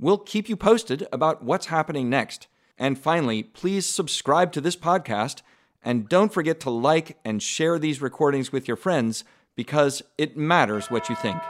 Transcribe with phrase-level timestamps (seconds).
[0.00, 2.48] We'll keep you posted about what's happening next.
[2.76, 5.42] And finally, please subscribe to this podcast
[5.84, 9.22] and don't forget to like and share these recordings with your friends
[9.54, 11.40] because it matters what you think.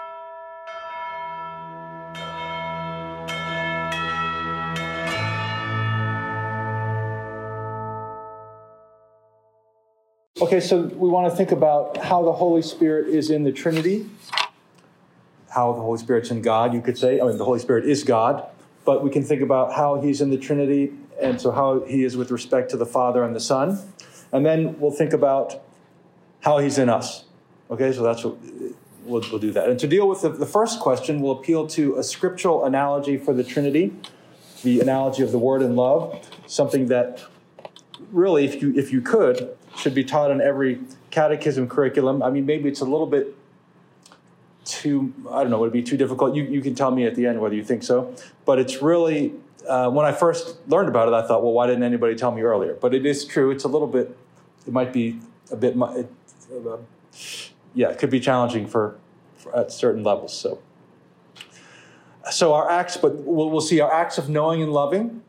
[10.42, 14.04] Okay, so we want to think about how the Holy Spirit is in the Trinity,
[15.54, 17.20] how the Holy Spirit's in God, you could say.
[17.20, 18.44] I mean, the Holy Spirit is God,
[18.84, 22.16] but we can think about how he's in the Trinity, and so how he is
[22.16, 23.78] with respect to the Father and the Son.
[24.32, 25.62] And then we'll think about
[26.40, 27.24] how he's in us.
[27.70, 28.36] Okay, so that's what
[29.04, 29.68] we'll, we'll do that.
[29.68, 33.32] And to deal with the, the first question, we'll appeal to a scriptural analogy for
[33.32, 33.94] the Trinity,
[34.64, 37.22] the analogy of the Word and love, something that
[38.10, 40.80] really, if you if you could, should be taught in every
[41.12, 42.24] catechism curriculum.
[42.24, 43.36] I mean, maybe it's a little bit
[44.64, 46.34] too, I don't know, would it be too difficult?
[46.34, 48.14] You, you can tell me at the end whether you think so.
[48.44, 49.32] But it's really,
[49.68, 52.42] uh, when I first learned about it, I thought, well, why didn't anybody tell me
[52.42, 52.74] earlier?
[52.74, 53.50] But it is true.
[53.50, 54.16] It's a little bit,
[54.66, 55.18] it might be
[55.50, 56.10] a bit, it,
[56.66, 56.76] uh,
[57.74, 58.96] yeah, it could be challenging for,
[59.36, 60.36] for, at certain levels.
[60.36, 60.60] So,
[62.30, 65.22] so our acts, but we'll, we'll see our acts of knowing and loving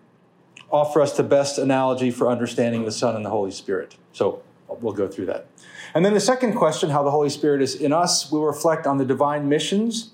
[0.71, 3.95] offer us the best analogy for understanding the Son and the Holy Spirit.
[4.13, 5.47] So we'll go through that.
[5.93, 8.97] And then the second question, how the Holy Spirit is in us, we'll reflect on
[8.97, 10.11] the divine missions,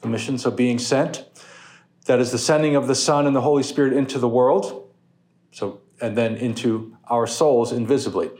[0.00, 1.24] the missions of being sent.
[2.06, 4.92] That is the sending of the Son and the Holy Spirit into the world.
[5.52, 8.30] So, and then into our souls invisibly.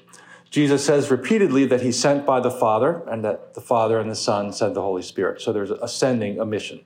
[0.50, 4.16] Jesus says repeatedly that he's sent by the Father and that the Father and the
[4.16, 5.40] Son send the Holy Spirit.
[5.40, 6.84] So there's a sending, a mission.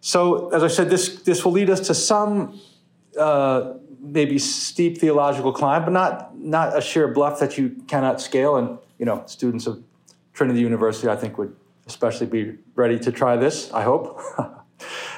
[0.00, 2.58] So, as I said, this, this will lead us to some
[3.18, 8.56] uh, maybe steep theological climb, but not not a sheer bluff that you cannot scale.
[8.56, 9.82] And you know, students of
[10.32, 11.54] Trinity University, I think, would
[11.86, 13.72] especially be ready to try this.
[13.72, 14.20] I hope.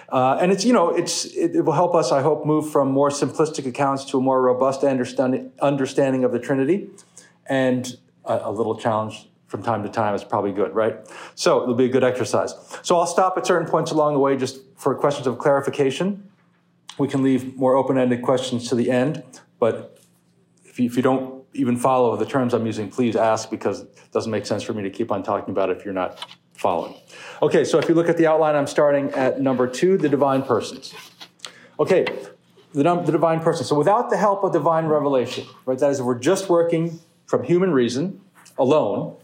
[0.09, 2.13] uh, and it's you know it's it, it, will help us.
[2.13, 6.39] I hope move from more simplistic accounts to a more robust understanding understanding of the
[6.39, 6.89] Trinity,
[7.47, 10.97] and a, a little challenge from time to time is probably good, right?
[11.35, 12.55] So it'll be a good exercise.
[12.81, 16.27] So I'll stop at certain points along the way just for questions of clarification
[16.99, 19.23] we can leave more open-ended questions to the end,
[19.59, 19.99] but
[20.65, 24.13] if you, if you don't even follow the terms I'm using, please ask because it
[24.13, 26.95] doesn't make sense for me to keep on talking about it if you're not following.
[27.43, 30.43] Okay, so if you look at the outline, I'm starting at number two, the divine
[30.43, 30.95] persons.
[31.79, 32.05] Okay,
[32.73, 33.67] the, the divine person.
[33.67, 37.45] So without the help of divine revelation, right, that is, if we're just working from
[37.45, 38.21] human reason
[38.59, 39.17] alone,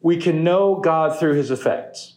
[0.00, 2.14] we can know God through his effects.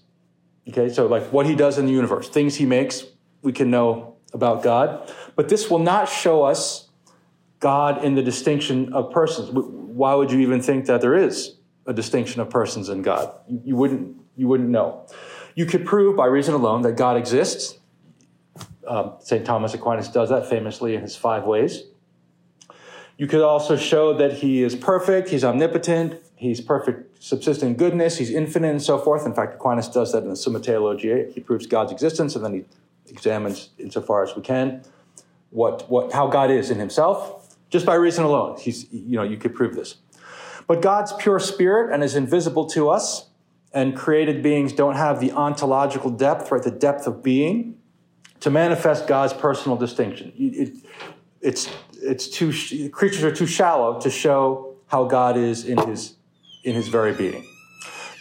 [0.69, 3.05] Okay, so like what he does in the universe, things he makes,
[3.41, 6.89] we can know about God, but this will not show us
[7.59, 9.49] God in the distinction of persons.
[9.51, 11.55] Why would you even think that there is
[11.85, 13.33] a distinction of persons in God?
[13.47, 15.07] You wouldn't, you wouldn't know.
[15.55, 17.77] You could prove by reason alone that God exists.
[18.87, 19.45] Um, St.
[19.45, 21.83] Thomas Aquinas does that famously in his five ways.
[23.17, 28.31] You could also show that he is perfect, he's omnipotent, he's perfect subsistent goodness, he's
[28.31, 29.25] infinite, and so forth.
[29.25, 31.31] In fact, Aquinas does that in the Summa Theologiae.
[31.31, 32.65] He proves God's existence, and then he
[33.13, 34.83] examines insofar as we can
[35.53, 38.57] what, what, how God is in himself, just by reason alone.
[38.59, 39.97] He's, you know, you could prove this.
[40.67, 43.29] But God's pure spirit and is invisible to us,
[43.71, 47.77] and created beings don't have the ontological depth, right, the depth of being,
[48.39, 50.33] to manifest God's personal distinction.
[50.35, 50.75] It,
[51.39, 51.69] it's,
[52.01, 56.15] it's too, creatures are too shallow to show how God is in his,
[56.63, 57.45] in his very being.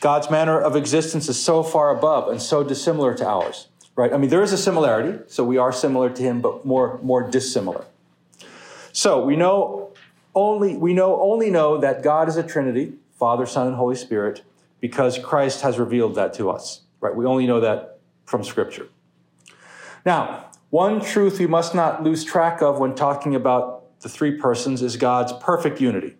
[0.02, 4.12] God's manner of existence is so far above and so dissimilar to ours right?
[4.12, 7.28] I mean, there is a similarity, so we are similar to him, but more, more
[7.28, 7.84] dissimilar.
[8.92, 9.90] So we know
[10.34, 14.42] only, we know, only know that God is a Trinity, Father, Son, and Holy Spirit,
[14.80, 17.14] because Christ has revealed that to us, right?
[17.14, 18.88] We only know that from Scripture.
[20.04, 24.82] Now, one truth we must not lose track of when talking about the three persons
[24.82, 26.16] is God's perfect unity.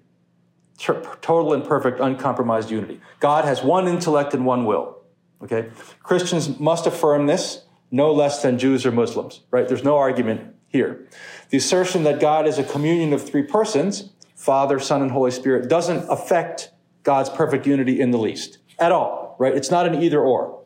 [0.78, 3.00] Total and perfect, uncompromised unity.
[3.20, 5.01] God has one intellect and one will.
[5.42, 5.70] Okay?
[6.02, 9.68] Christians must affirm this no less than Jews or Muslims, right?
[9.68, 11.06] There's no argument here.
[11.50, 15.68] The assertion that God is a communion of three persons, Father, Son, and Holy Spirit,
[15.68, 16.70] doesn't affect
[17.02, 19.54] God's perfect unity in the least at all, right?
[19.54, 20.62] It's not an either or.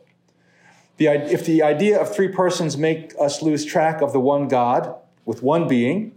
[0.99, 4.95] The, if the idea of three persons make us lose track of the one God
[5.25, 6.13] with one being,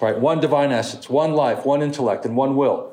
[0.00, 2.92] right, one divine essence, one life, one intellect, and one will,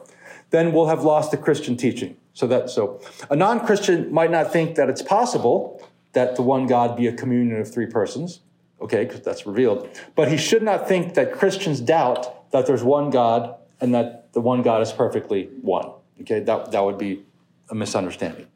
[0.50, 2.16] then we'll have lost the Christian teaching.
[2.34, 6.96] So that so a non-Christian might not think that it's possible that the one God
[6.96, 8.42] be a communion of three persons,
[8.82, 9.90] okay, because that's revealed.
[10.16, 14.42] But he should not think that Christians doubt that there's one God and that the
[14.42, 15.92] one God is perfectly one.
[16.22, 17.26] Okay, that, that would be
[17.70, 18.48] a misunderstanding.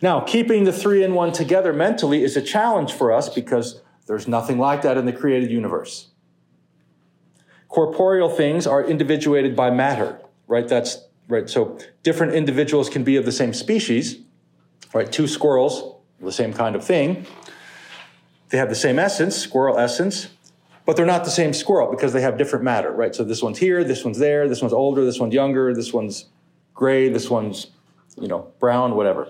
[0.00, 4.28] Now, keeping the three in one together mentally is a challenge for us because there's
[4.28, 6.08] nothing like that in the created universe.
[7.68, 10.66] Corporeal things are individuated by matter, right?
[10.66, 11.48] That's right.
[11.48, 14.18] So different individuals can be of the same species,
[14.92, 15.10] right?
[15.10, 17.26] Two squirrels, the same kind of thing.
[18.48, 20.28] They have the same essence, squirrel essence,
[20.86, 23.14] but they're not the same squirrel because they have different matter, right?
[23.14, 26.26] So this one's here, this one's there, this one's older, this one's younger, this one's
[26.74, 27.66] gray, this one's,
[28.18, 29.28] you know, brown, whatever.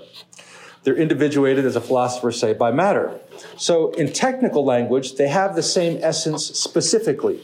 [0.85, 3.19] They're individuated, as a philosopher say, by matter.
[3.57, 7.41] So in technical language, they have the same essence specifically,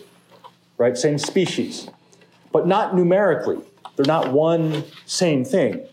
[0.78, 0.96] right?
[0.96, 1.88] Same species,
[2.52, 3.58] but not numerically.
[3.96, 5.86] They're not one same thing.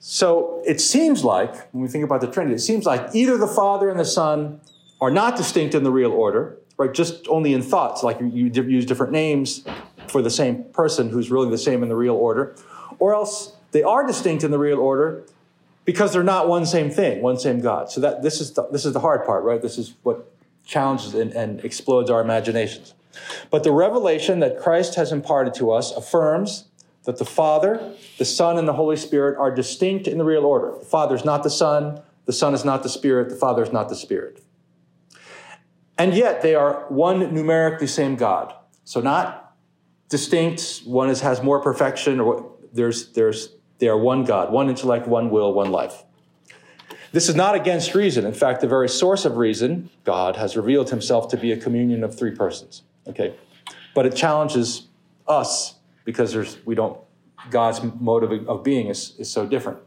[0.00, 3.46] So it seems like, when we think about the Trinity, it seems like either the
[3.46, 4.60] Father and the Son
[5.00, 6.92] are not distinct in the real order, right?
[6.92, 9.64] Just only in thoughts, like you use different names
[10.08, 12.56] for the same person who's really the same in the real order,
[12.98, 15.24] or else they are distinct in the real order
[15.84, 17.90] because they're not one same thing, one same God.
[17.90, 19.60] So that this is the, this is the hard part, right?
[19.60, 20.30] This is what
[20.64, 22.94] challenges and, and explodes our imaginations.
[23.50, 26.64] But the revelation that Christ has imparted to us affirms
[27.04, 30.74] that the Father, the Son, and the Holy Spirit are distinct in the real order.
[30.78, 33.72] The Father is not the Son, the Son is not the Spirit, the Father is
[33.72, 34.42] not the Spirit.
[35.96, 38.54] And yet they are one numerically same God.
[38.84, 39.56] So not
[40.08, 45.06] distinct, one is, has more perfection, or there's, there's, they are one God, one intellect,
[45.06, 46.04] one will, one life.
[47.12, 48.26] This is not against reason.
[48.26, 52.04] In fact, the very source of reason, God, has revealed himself to be a communion
[52.04, 52.82] of three persons.
[53.08, 53.34] Okay?
[53.94, 54.88] But it challenges
[55.26, 55.74] us
[56.04, 56.98] because there's, we don't,
[57.50, 59.78] God's mode of, of being is, is so different.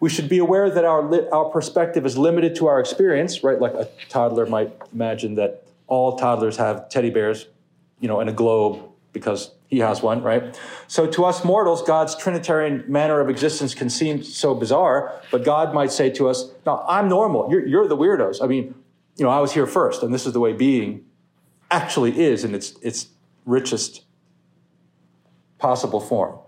[0.00, 3.60] We should be aware that our, li- our perspective is limited to our experience, right?
[3.60, 7.46] Like a toddler might imagine that all toddlers have teddy bears,
[8.00, 8.82] you know, in a globe
[9.12, 10.60] because he has one, right?
[10.88, 15.72] So to us mortals, God's Trinitarian manner of existence can seem so bizarre, but God
[15.72, 17.50] might say to us, no, I'm normal.
[17.50, 18.42] You're, you're the weirdos.
[18.42, 18.74] I mean,
[19.16, 21.04] you know, I was here first, and this is the way being
[21.74, 23.08] actually is in its, its
[23.44, 24.04] richest
[25.58, 26.38] possible form.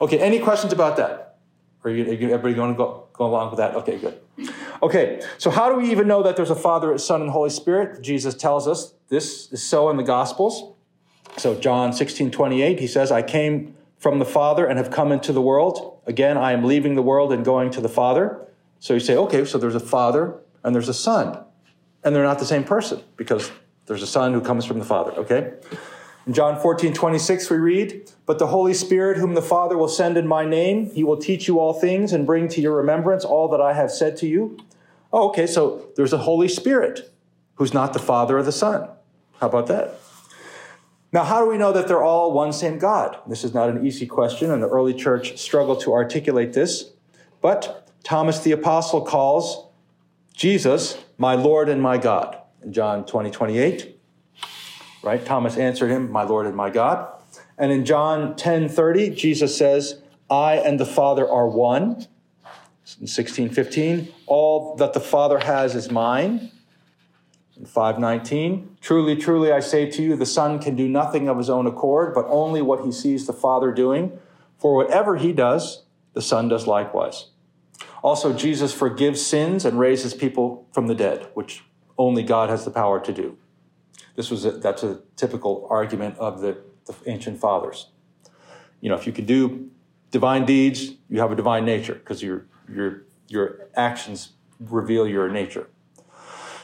[0.00, 1.38] Okay, any questions about that?
[1.84, 3.74] Are you, are you everybody going to go, go along with that?
[3.76, 4.18] Okay, good.
[4.82, 8.02] Okay, so how do we even know that there's a Father, Son, and Holy Spirit?
[8.02, 10.74] Jesus tells us this is so in the Gospels.
[11.36, 15.32] So John 16, 28, he says, I came from the Father and have come into
[15.32, 16.00] the world.
[16.06, 18.46] Again, I am leaving the world and going to the Father.
[18.80, 21.38] So you say, okay, so there's a Father and there's a Son.
[22.02, 23.50] And they're not the same person because
[23.86, 25.54] there's a Son who comes from the Father, okay?
[26.26, 30.16] In John 14, 26, we read, But the Holy Spirit, whom the Father will send
[30.16, 33.48] in my name, he will teach you all things and bring to your remembrance all
[33.48, 34.58] that I have said to you.
[35.12, 37.12] Oh, okay, so there's a Holy Spirit
[37.56, 38.88] who's not the Father or the Son.
[39.40, 40.00] How about that?
[41.12, 43.18] Now, how do we know that they're all one same God?
[43.28, 46.92] This is not an easy question, and the early church struggled to articulate this.
[47.40, 49.68] But Thomas the Apostle calls
[50.32, 52.38] Jesus my Lord and my God
[52.70, 54.00] John 20, 28.
[55.02, 55.24] Right?
[55.24, 57.08] Thomas answered him, My Lord and my God.
[57.58, 62.06] And in John 10, 30, Jesus says, I and the Father are one.
[63.00, 66.50] In 16, 15, all that the Father has is mine.
[67.56, 71.48] In 519, truly, truly, I say to you, the Son can do nothing of his
[71.48, 74.18] own accord, but only what he sees the Father doing.
[74.58, 77.26] For whatever he does, the Son does likewise.
[78.02, 81.62] Also, Jesus forgives sins and raises people from the dead, which
[81.98, 83.38] only God has the power to do.
[84.16, 87.88] This was a, that's a typical argument of the, the ancient fathers.
[88.80, 89.70] You know, if you can do
[90.10, 95.68] divine deeds, you have a divine nature because your your your actions reveal your nature.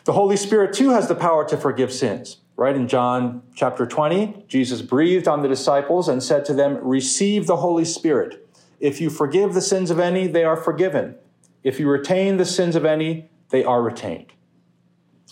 [0.05, 2.39] The Holy Spirit, too, has the power to forgive sins.
[2.57, 7.47] Right in John chapter 20, Jesus breathed on the disciples and said to them, Receive
[7.47, 8.49] the Holy Spirit.
[8.81, 11.17] If you forgive the sins of any, they are forgiven.
[11.63, 14.33] If you retain the sins of any, they are retained.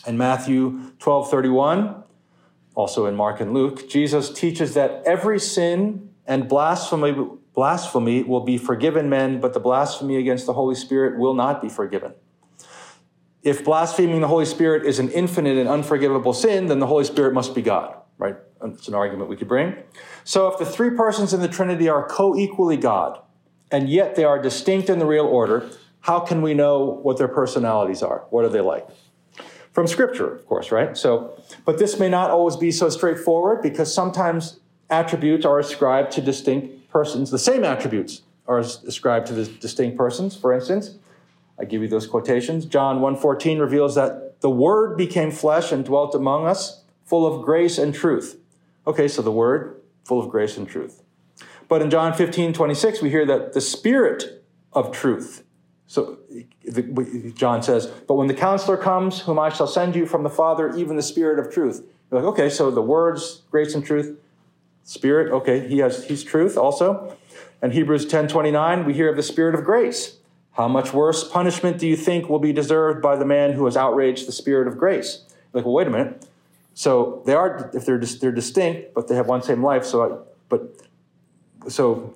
[0.06, 2.04] In Matthew 12 31,
[2.74, 7.16] also in Mark and Luke, Jesus teaches that every sin and blasphemy,
[7.54, 11.68] blasphemy will be forgiven men, but the blasphemy against the Holy Spirit will not be
[11.68, 12.14] forgiven.
[13.42, 17.34] If blaspheming the Holy Spirit is an infinite and unforgivable sin, then the Holy Spirit
[17.34, 18.36] must be God, right?
[18.62, 19.76] It's an argument we could bring.
[20.24, 23.20] So if the three persons in the Trinity are co equally God,
[23.70, 27.28] and yet they are distinct in the real order, How can we know what their
[27.28, 28.24] personalities are?
[28.30, 28.86] What are they like?
[29.78, 30.98] From Scripture, of course, right?
[30.98, 34.58] So, but this may not always be so straightforward because sometimes
[34.90, 37.30] attributes are ascribed to distinct persons.
[37.30, 40.34] The same attributes are ascribed to the distinct persons.
[40.34, 40.96] For instance,
[41.60, 42.64] I give you those quotations.
[42.66, 47.78] John 1:14 reveals that the word became flesh and dwelt among us, full of grace
[47.78, 48.36] and truth.
[48.84, 51.04] Okay, so the word full of grace and truth.
[51.68, 54.42] But in John 15, 26, we hear that the spirit
[54.72, 55.44] of truth.
[55.88, 56.18] So
[57.34, 60.76] John says, But when the counselor comes, whom I shall send you from the Father,
[60.76, 61.82] even the spirit of truth.
[62.10, 64.18] You're like, okay, so the words, grace and truth,
[64.84, 67.16] spirit, okay, he has he's truth also.
[67.60, 70.18] And Hebrews 10, 29, we hear of the spirit of grace.
[70.52, 73.76] How much worse punishment do you think will be deserved by the man who has
[73.76, 75.24] outraged the spirit of grace?
[75.52, 76.26] Like, well, wait a minute.
[76.74, 79.84] So they are, if they're they're distinct, but they have one same life.
[79.84, 80.18] So, I,
[80.48, 82.14] but so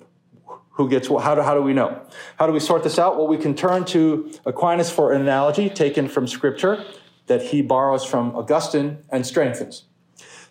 [0.73, 1.23] who gets what?
[1.23, 2.01] How do, how do we know?
[2.37, 3.17] How do we sort this out?
[3.17, 6.83] Well, we can turn to Aquinas for an analogy taken from Scripture
[7.27, 9.85] that he borrows from Augustine and strengthens.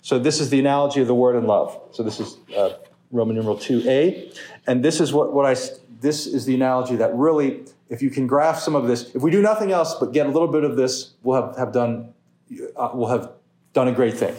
[0.01, 1.79] So this is the analogy of the word and love.
[1.93, 2.75] So this is uh,
[3.11, 4.37] Roman numeral 2a.
[4.67, 5.55] And this is what, what I,
[6.01, 7.63] this is the analogy that really
[7.93, 10.31] if you can grasp some of this, if we do nothing else but get a
[10.31, 12.15] little bit of this, we'll have, have done
[12.75, 13.31] uh, we'll have
[13.75, 14.35] done a great thing.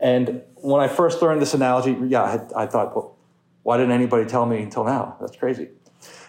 [0.00, 3.16] And when I first learned this analogy, yeah, I, I thought, well,
[3.62, 5.16] why didn't anybody tell me until now?
[5.20, 5.68] That's crazy.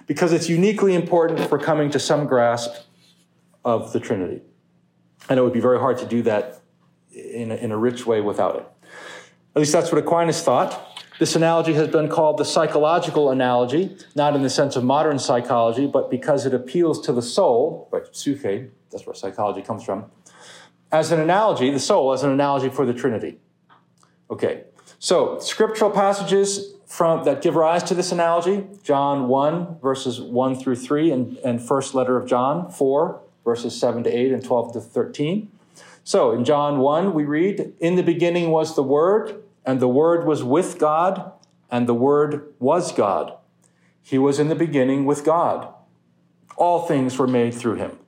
[0.08, 2.72] Because it's uniquely important for coming to some grasp
[3.64, 4.42] of the Trinity.
[5.30, 6.62] And it would be very hard to do that
[7.12, 8.66] in a, in a rich way without it.
[9.56, 10.86] At least that's what Aquinas thought.
[11.20, 15.86] This analogy has been called the psychological analogy, not in the sense of modern psychology,
[15.86, 20.06] but because it appeals to the soul, right, psyche, that's where psychology comes from,
[20.92, 23.38] as an analogy, the soul as an analogy for the Trinity.
[24.32, 24.64] Okay,
[24.98, 30.76] so scriptural passages from that give rise to this analogy, John 1, verses 1 through
[30.76, 34.82] 3, and, and first letter of John 4, verses 7 to 8 and 12 to
[34.82, 35.52] 13.
[36.04, 40.26] So in John 1, we read, In the beginning was the Word, and the Word
[40.26, 41.32] was with God,
[41.70, 43.38] and the Word was God.
[44.02, 45.72] He was in the beginning with God.
[46.58, 48.00] All things were made through him.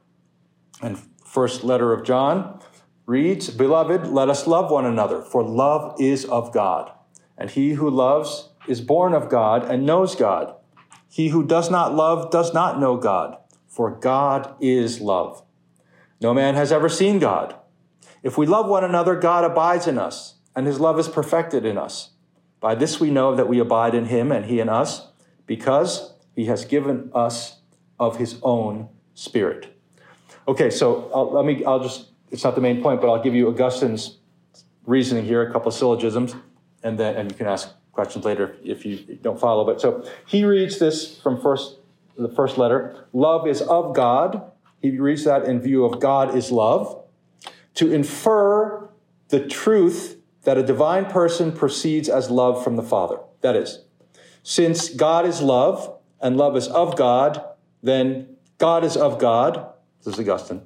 [0.82, 2.60] And first letter of John
[3.06, 6.92] reads, Beloved, let us love one another, for love is of God.
[7.38, 10.56] And he who loves is born of God and knows God.
[11.10, 13.38] He who does not love does not know God,
[13.68, 15.44] for God is love.
[16.22, 17.56] No man has ever seen God.
[18.24, 21.78] If we love one another, God abides in us and his love is perfected in
[21.78, 22.12] us.
[22.60, 25.08] By this we know that we abide in him and he in us,
[25.48, 27.60] because he has given us
[28.00, 29.78] of his own spirit.
[30.48, 33.36] Okay, so I'll, let me, I'll just, it's not the main point, but I'll give
[33.36, 34.18] you Augustine's
[34.86, 36.36] reasoning here, a couple of syllogisms,
[36.84, 39.66] and then, and you can ask questions later if you don't follow.
[39.66, 41.78] But so he reads this from first,
[42.18, 43.08] the first letter.
[43.14, 44.52] Love is of God.
[44.82, 47.04] He reads that in view of God is love.
[47.76, 48.90] To infer
[49.30, 53.20] the truth that a divine person proceeds as love from the Father.
[53.42, 53.84] That is,
[54.44, 57.44] since God is love and love is of God,
[57.84, 59.68] then God is of God.
[60.04, 60.64] This is Augustine.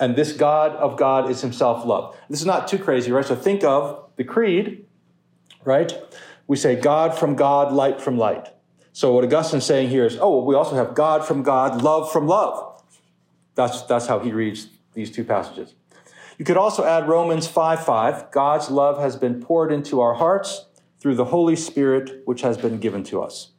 [0.00, 2.16] And this God of God is himself love.
[2.28, 3.24] This is not too crazy, right?
[3.24, 4.86] So think of the creed,
[5.64, 5.92] right?
[6.48, 8.48] We say God from God, light from light.
[8.92, 12.10] So what Augustine's saying here is, oh, well, we also have God from God, love
[12.10, 12.82] from love.
[13.54, 15.74] That's, that's how he reads these two passages.
[16.38, 18.30] You could also add Romans 5 5.
[18.30, 20.66] God's love has been poured into our hearts
[20.98, 23.52] through the Holy Spirit, which has been given to us.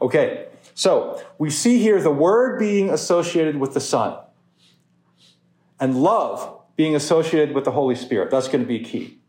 [0.00, 4.18] Okay, so we see here the Word being associated with the Son
[5.78, 8.30] and love being associated with the Holy Spirit.
[8.30, 9.21] That's going to be key.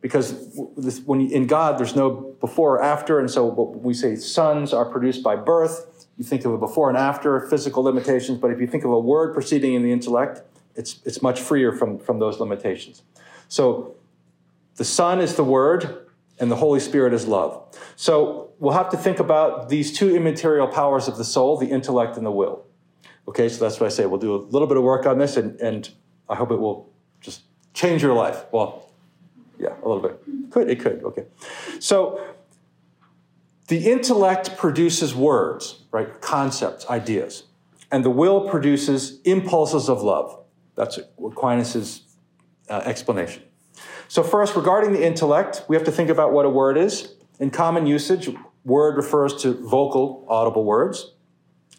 [0.00, 4.14] Because this, when you, in God, there's no before or after, and so we say
[4.16, 6.06] sons are produced by birth.
[6.16, 8.98] You think of a before and after, physical limitations, but if you think of a
[8.98, 10.42] word proceeding in the intellect,
[10.76, 13.02] it's, it's much freer from, from those limitations.
[13.48, 13.96] So
[14.76, 16.06] the Son is the Word,
[16.38, 17.76] and the Holy Spirit is love.
[17.96, 22.16] So we'll have to think about these two immaterial powers of the soul, the intellect
[22.16, 22.64] and the will.
[23.26, 24.06] Okay, so that's what I say.
[24.06, 25.90] We'll do a little bit of work on this, and, and
[26.28, 26.90] I hope it will
[27.20, 27.42] just
[27.74, 28.44] change your life.
[28.52, 28.87] Well,
[29.58, 30.20] yeah, a little bit.
[30.50, 31.24] Could, it could, okay.
[31.80, 32.20] So
[33.68, 36.20] the intellect produces words, right?
[36.20, 37.44] Concepts, ideas.
[37.90, 40.42] And the will produces impulses of love.
[40.74, 42.02] That's Aquinas'
[42.68, 43.42] uh, explanation.
[44.08, 47.14] So, first, regarding the intellect, we have to think about what a word is.
[47.38, 48.30] In common usage,
[48.64, 51.12] word refers to vocal, audible words,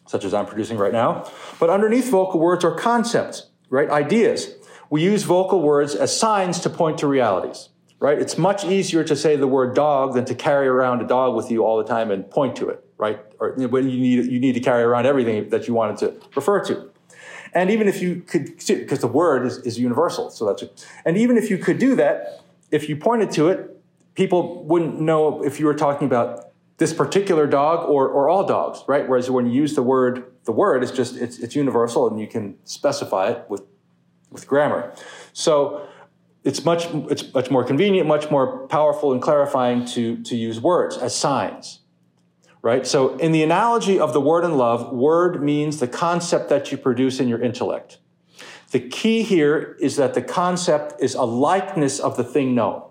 [0.07, 1.29] such as I'm producing right now.
[1.59, 3.89] But underneath vocal words are concepts, right?
[3.89, 4.53] Ideas.
[4.89, 7.69] We use vocal words as signs to point to realities,
[7.99, 8.19] right?
[8.19, 11.51] It's much easier to say the word dog than to carry around a dog with
[11.51, 13.19] you all the time and point to it, right?
[13.39, 16.89] Or you need you need to carry around everything that you wanted to refer to.
[17.53, 20.85] And even if you could, because the word is, is universal, so that's it.
[21.05, 22.41] And even if you could do that,
[22.71, 23.81] if you pointed to it,
[24.13, 28.83] people wouldn't know if you were talking about this particular dog or, or all dogs,
[28.87, 29.07] right?
[29.07, 32.27] Whereas when you use the word, the word is just, it's, it's universal and you
[32.27, 33.63] can specify it with,
[34.31, 34.93] with grammar.
[35.33, 35.87] So
[36.43, 40.97] it's much, it's much more convenient, much more powerful and clarifying to, to use words
[40.97, 41.79] as signs,
[42.61, 42.87] right?
[42.87, 46.77] So in the analogy of the word and love, word means the concept that you
[46.77, 47.99] produce in your intellect.
[48.71, 52.83] The key here is that the concept is a likeness of the thing known,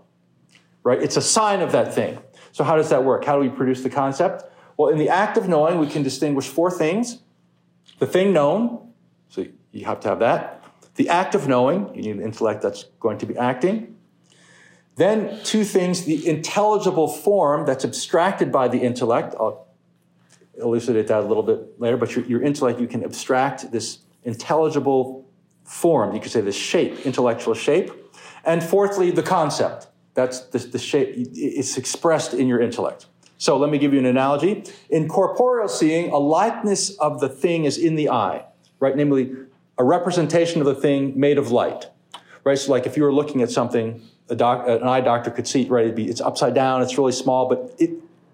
[0.82, 1.00] right?
[1.00, 2.18] It's a sign of that thing.
[2.50, 3.24] So, how does that work?
[3.24, 4.42] How do we produce the concept?
[4.76, 7.18] Well, in the act of knowing, we can distinguish four things
[7.98, 8.92] the thing known,
[9.28, 10.57] so you have to have that.
[10.98, 13.94] The act of knowing, you need an intellect that's going to be acting.
[14.96, 19.36] Then, two things the intelligible form that's abstracted by the intellect.
[19.38, 19.68] I'll
[20.60, 25.24] elucidate that a little bit later, but your, your intellect, you can abstract this intelligible
[25.62, 26.16] form.
[26.16, 27.92] You could say the shape, intellectual shape.
[28.44, 29.86] And fourthly, the concept.
[30.14, 33.06] That's the, the shape, it's expressed in your intellect.
[33.36, 34.64] So let me give you an analogy.
[34.90, 38.46] In corporeal seeing, a likeness of the thing is in the eye,
[38.80, 38.96] right?
[38.96, 39.32] Namely,
[39.78, 41.86] a representation of the thing made of light,
[42.44, 42.58] right?
[42.58, 44.02] So like if you were looking at something,
[44.34, 45.94] doc, an eye doctor could see, right?
[45.94, 47.90] Be, it's upside down, it's really small, but it,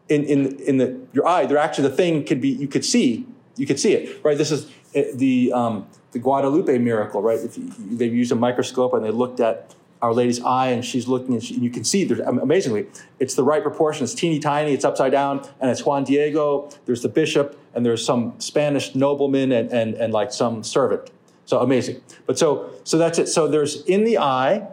[0.09, 3.27] in, in, in the, your eye, there actually, the thing could be, you could see,
[3.57, 4.37] you could see it, right?
[4.37, 7.39] This is eh, the, um, the Guadalupe miracle, right?
[7.57, 11.33] You, they used a microscope and they looked at our Lady's eye, and she's looking,
[11.33, 12.87] and, she, and you can see, there's, amazingly,
[13.19, 14.05] it's the right proportion.
[14.05, 16.69] It's teeny tiny, it's upside down, and it's Juan Diego.
[16.85, 21.11] There's the bishop, and there's some Spanish nobleman, and, and, and like some servant.
[21.47, 22.01] So amazing.
[22.27, 23.27] But so, so that's it.
[23.27, 24.67] So there's in the eye,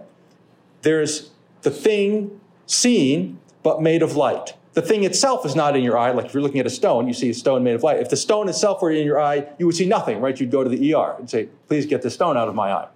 [0.82, 4.56] there's the thing seen, but made of light.
[4.74, 6.12] The thing itself is not in your eye.
[6.12, 8.00] Like if you're looking at a stone, you see a stone made of light.
[8.00, 10.40] If the stone itself were in your eye, you would see nothing, right?
[10.40, 12.88] You'd go to the ER and say, please get the stone out of my eye.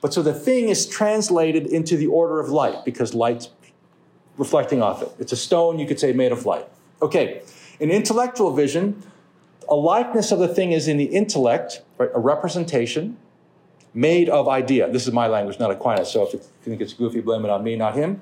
[0.00, 3.48] But so the thing is translated into the order of light because light's
[4.36, 5.10] reflecting off it.
[5.18, 6.68] It's a stone, you could say, made of light.
[7.02, 7.42] Okay,
[7.80, 9.02] in intellectual vision,
[9.68, 12.10] a likeness of the thing is in the intellect, right?
[12.14, 13.16] A representation
[13.94, 14.90] made of idea.
[14.90, 16.10] This is my language, not Aquinas.
[16.10, 18.20] So if you think it's goofy, blame it on me, not him.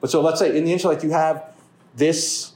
[0.00, 1.42] But so let's say in the intellect you have
[1.96, 2.52] this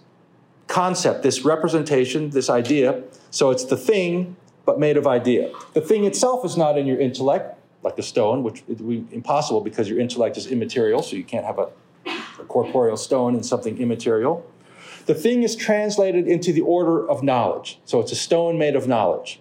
[0.69, 3.03] concept, this representation, this idea.
[3.31, 5.53] So it's the thing, but made of idea.
[5.75, 9.63] The thing itself is not in your intellect like a stone, which would be impossible
[9.63, 11.69] because your intellect is immaterial, so you can't have a,
[12.07, 14.47] a corporeal stone in something immaterial.
[15.07, 17.81] The thing is translated into the order of knowledge.
[17.85, 19.41] So it's a stone made of knowledge.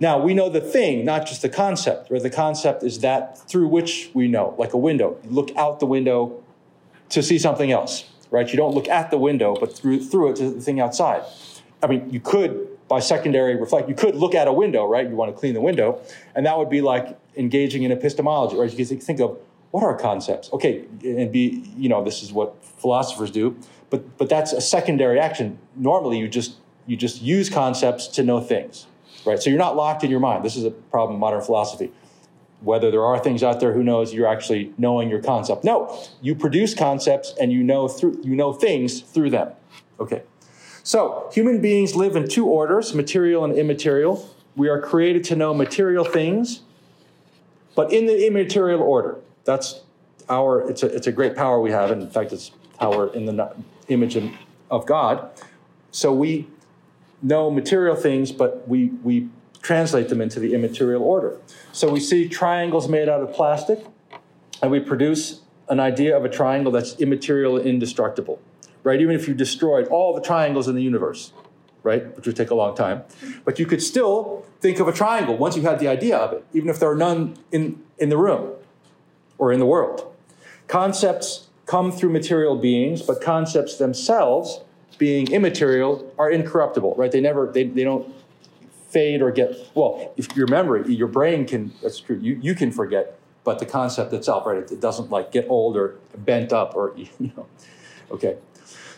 [0.00, 3.68] Now, we know the thing, not just the concept, where the concept is that through
[3.68, 5.16] which we know, like a window.
[5.24, 6.42] You look out the window
[7.10, 8.48] to see something else, right?
[8.50, 11.22] You don't look at the window, but through, through it to the thing outside.
[11.82, 13.88] I mean, you could by secondary reflect.
[13.88, 15.08] You could look at a window, right?
[15.08, 16.00] You want to clean the window,
[16.34, 18.70] and that would be like engaging in epistemology, right?
[18.70, 19.38] you could think of
[19.70, 20.52] what are concepts?
[20.52, 23.56] Okay, and be you know this is what philosophers do,
[23.94, 25.56] but but that's a secondary action.
[25.76, 26.56] Normally, you just
[26.88, 28.88] you just use concepts to know things,
[29.24, 29.40] right?
[29.40, 30.44] So you're not locked in your mind.
[30.44, 31.92] This is a problem in modern philosophy.
[32.60, 34.12] Whether there are things out there, who knows?
[34.12, 35.62] You're actually knowing your concept.
[35.62, 39.52] No, you produce concepts and you know through you know things through them.
[40.00, 40.24] Okay.
[40.82, 44.28] So, human beings live in two orders material and immaterial.
[44.56, 46.62] We are created to know material things,
[47.76, 49.18] but in the immaterial order.
[49.44, 49.82] That's
[50.28, 51.90] our, it's a, it's a great power we have.
[51.90, 53.54] And in fact, it's power in the
[53.88, 54.16] image
[54.70, 55.30] of God.
[55.90, 56.48] So, we
[57.22, 59.28] know material things, but we, we
[59.62, 61.38] translate them into the immaterial order.
[61.72, 63.84] So, we see triangles made out of plastic,
[64.62, 68.40] and we produce an idea of a triangle that's immaterial and indestructible
[68.84, 69.00] right?
[69.00, 71.32] Even if you destroyed all the triangles in the universe,
[71.82, 72.14] right?
[72.16, 73.02] Which would take a long time.
[73.44, 76.44] But you could still think of a triangle once you had the idea of it,
[76.52, 78.52] even if there are none in, in the room
[79.38, 80.14] or in the world.
[80.68, 84.60] Concepts come through material beings, but concepts themselves,
[84.98, 87.10] being immaterial, are incorruptible, right?
[87.10, 88.12] They never, they, they don't
[88.90, 92.70] fade or get, well, if your memory, your brain can, that's true, you, you can
[92.70, 96.74] forget, but the concept itself, right, it, it doesn't like get old or bent up
[96.76, 97.46] or, you know,
[98.10, 98.36] okay.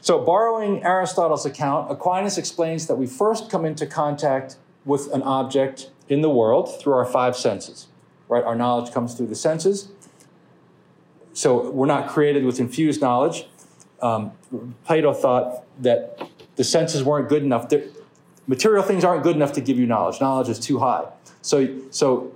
[0.06, 5.90] So, borrowing Aristotle's account, Aquinas explains that we first come into contact with an object
[6.08, 7.88] in the world through our five senses.
[8.28, 8.44] Right?
[8.44, 9.88] Our knowledge comes through the senses.
[11.36, 13.46] So, we're not created with infused knowledge.
[14.00, 14.32] Um,
[14.84, 17.70] Plato thought that the senses weren't good enough.
[18.46, 20.20] material things aren't good enough to give you knowledge.
[20.20, 21.06] Knowledge is too high.
[21.42, 22.34] So, so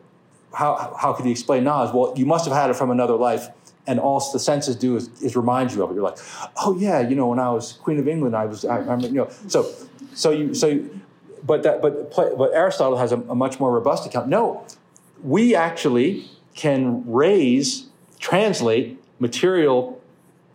[0.54, 1.94] how, how could he explain knowledge?
[1.94, 3.48] Well, you must have had it from another life
[3.86, 5.94] and all the senses do is, is remind you of it.
[5.94, 6.18] You're like,
[6.58, 9.14] oh yeah, you know, when I was Queen of England, I was, I remember, you
[9.14, 9.30] know.
[9.48, 9.70] So
[10.14, 11.00] so you, so, you,
[11.42, 14.28] but that, but, but Aristotle has a, a much more robust account.
[14.28, 14.64] No,
[15.22, 17.86] we actually can raise,
[18.20, 20.00] translate material,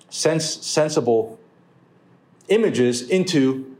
[0.09, 1.37] sense, sensible
[2.47, 3.75] images into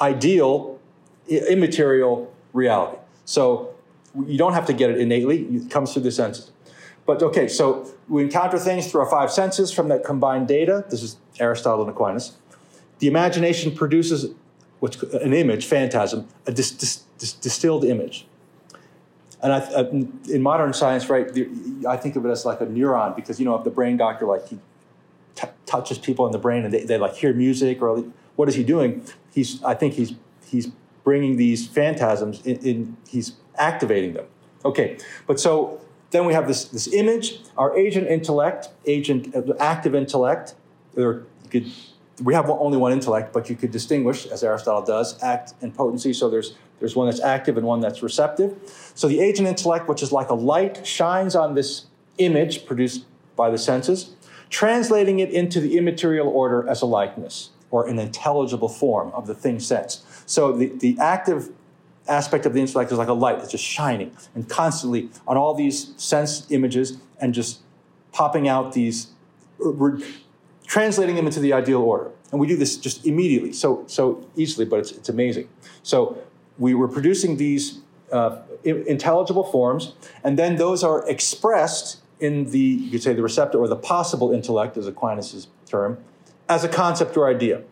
[0.00, 0.80] ideal,
[1.28, 2.98] immaterial reality.
[3.24, 3.74] So
[4.26, 6.50] you don't have to get it innately, it comes through the senses.
[7.06, 10.84] But okay, so we encounter things through our five senses from that combined data.
[10.88, 12.36] This is Aristotle and Aquinas.
[13.00, 14.32] The imagination produces
[14.80, 18.26] what's an image, phantasm, a dis, dis, dis, distilled image.
[19.44, 19.58] And I,
[20.32, 21.26] in modern science, right,
[21.86, 24.24] I think of it as like a neuron because you know, if the brain doctor
[24.24, 24.58] like he
[25.34, 27.98] t- touches people in the brain and they, they like hear music or
[28.36, 29.04] what is he doing?
[29.32, 30.14] He's, I think he's
[30.46, 30.68] he's
[31.04, 34.26] bringing these phantasms in, in he's activating them.
[34.64, 35.78] Okay, but so
[36.10, 40.54] then we have this, this image, our agent intellect, agent active intellect.
[40.96, 41.70] Or could,
[42.22, 46.12] we have only one intellect, but you could distinguish, as Aristotle does, act and potency.
[46.12, 48.56] So there's there's one that's active and one that's receptive.
[48.94, 51.86] So the agent intellect, which is like a light, shines on this
[52.18, 53.04] image produced
[53.36, 54.10] by the senses,
[54.50, 59.34] translating it into the immaterial order as a likeness or an intelligible form of the
[59.34, 60.04] thing sensed.
[60.28, 61.50] So the, the active
[62.06, 65.54] aspect of the intellect is like a light that's just shining and constantly on all
[65.54, 67.60] these sense images and just
[68.12, 69.08] popping out these,
[69.64, 69.98] uh, we're
[70.66, 72.10] translating them into the ideal order.
[72.30, 75.48] And we do this just immediately, so, so easily, but it's, it's amazing.
[75.82, 76.18] So
[76.58, 77.80] we were producing these
[78.12, 83.58] uh, intelligible forms, and then those are expressed in the, you could say, the receptor
[83.58, 85.98] or the possible intellect, as Aquinas' term,
[86.48, 87.62] as a concept or idea.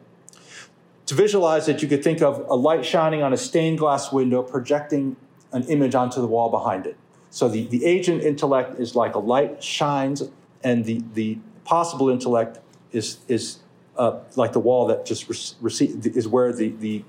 [1.06, 4.42] To visualize it, you could think of a light shining on a stained glass window,
[4.42, 5.16] projecting
[5.52, 6.96] an image onto the wall behind it.
[7.30, 10.22] So the, the agent intellect is like a light shines,
[10.62, 12.58] and the, the possible intellect
[12.92, 13.58] is, is
[13.96, 15.28] uh, like the wall that just
[15.60, 17.04] receive, is where the, the,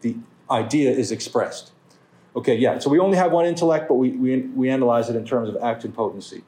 [0.00, 0.16] the
[0.54, 1.72] idea is expressed.
[2.36, 5.24] Okay, yeah, so we only have one intellect, but we, we, we analyze it in
[5.24, 6.42] terms of act and potency.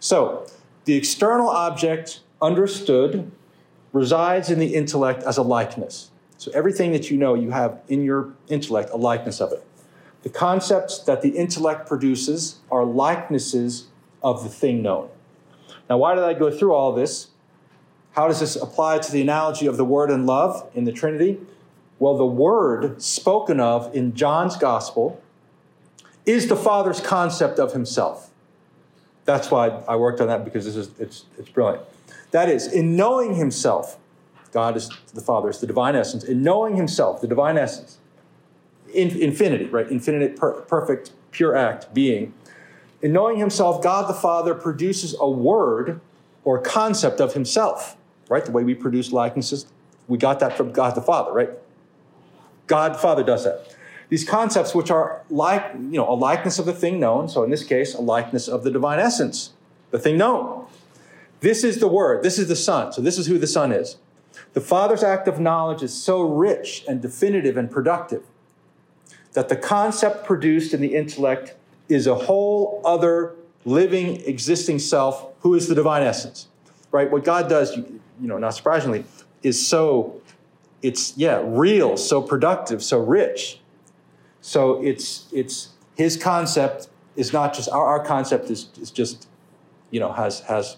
[0.00, 0.46] So
[0.84, 3.30] the external object understood
[3.92, 6.10] resides in the intellect as a likeness.
[6.36, 9.64] So everything that you know, you have in your intellect a likeness of it.
[10.22, 13.88] The concepts that the intellect produces are likenesses
[14.22, 15.08] of the thing known.
[15.88, 17.28] Now, why did I go through all this?
[18.12, 21.38] How does this apply to the analogy of the Word and love in the Trinity?
[21.98, 25.20] Well, the Word spoken of in John's Gospel
[26.24, 28.30] is the Father's concept of Himself.
[29.24, 31.82] That's why I worked on that because this is it's, it's brilliant.
[32.30, 33.98] That is, in knowing Himself,
[34.52, 36.24] God is the Father, is the divine essence.
[36.24, 37.98] In knowing Himself, the divine essence,
[38.94, 39.90] in, infinity, right?
[39.90, 42.32] Infinite, per, perfect, pure act, being.
[43.02, 46.00] In knowing Himself, God the Father produces a word
[46.44, 47.96] or concept of Himself,
[48.28, 48.44] right?
[48.44, 49.66] The way we produce likenesses,
[50.06, 51.50] we got that from God the Father, right?
[52.68, 53.74] God Father does that.
[54.08, 57.50] These concepts, which are like, you know, a likeness of the thing known, so in
[57.50, 59.52] this case, a likeness of the divine essence,
[59.90, 60.66] the thing known.
[61.40, 63.96] This is the Word, this is the Son, so this is who the Son is.
[64.54, 68.22] The Father's act of knowledge is so rich and definitive and productive
[69.32, 71.54] that the concept produced in the intellect
[71.88, 76.48] is a whole other living, existing self who is the divine essence.
[76.90, 77.10] Right?
[77.10, 79.04] What God does, you, you know, not surprisingly,
[79.42, 80.20] is so,
[80.82, 83.60] it's, yeah, real, so productive, so rich.
[84.40, 89.26] So it's, it's, his concept is not just, our, our concept is, is just,
[89.90, 90.76] you know, has, has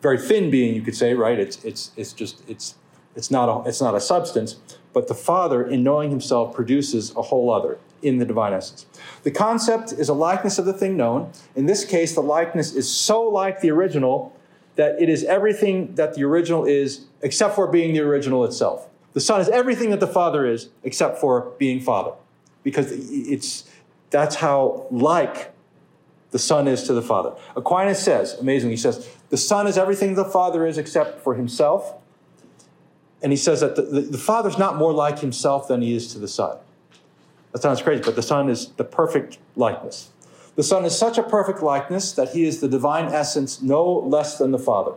[0.00, 1.38] very thin being, you could say, right?
[1.38, 2.76] It's, it's, it's just, it's,
[3.16, 4.56] it's, not a, it's not a substance.
[4.92, 8.86] But the Father, in knowing himself, produces a whole other in the divine essence.
[9.24, 11.32] The concept is a likeness of the thing known.
[11.56, 14.36] In this case, the likeness is so like the original
[14.76, 18.88] that it is everything that the original is, except for being the original itself.
[19.12, 22.12] The Son is everything that the Father is, except for being Father.
[22.62, 23.70] Because it's,
[24.10, 25.52] that's how like
[26.32, 27.32] the Son is to the Father.
[27.54, 31.94] Aquinas says, amazingly, he says, the Son is everything the Father is except for himself.
[33.22, 36.12] And he says that the, the, the Father's not more like himself than he is
[36.12, 36.58] to the Son.
[37.52, 40.10] That sounds crazy, but the Son is the perfect likeness.
[40.56, 44.38] The Son is such a perfect likeness that he is the divine essence no less
[44.38, 44.92] than the Father.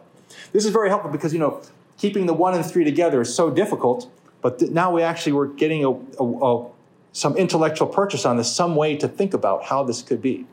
[0.54, 1.62] This is very helpful because, you know,
[1.98, 4.10] keeping the one and three together is so difficult,
[4.42, 6.70] but th- now we actually were getting a, a, a,
[7.12, 10.46] some intellectual purchase on this, some way to think about how this could be.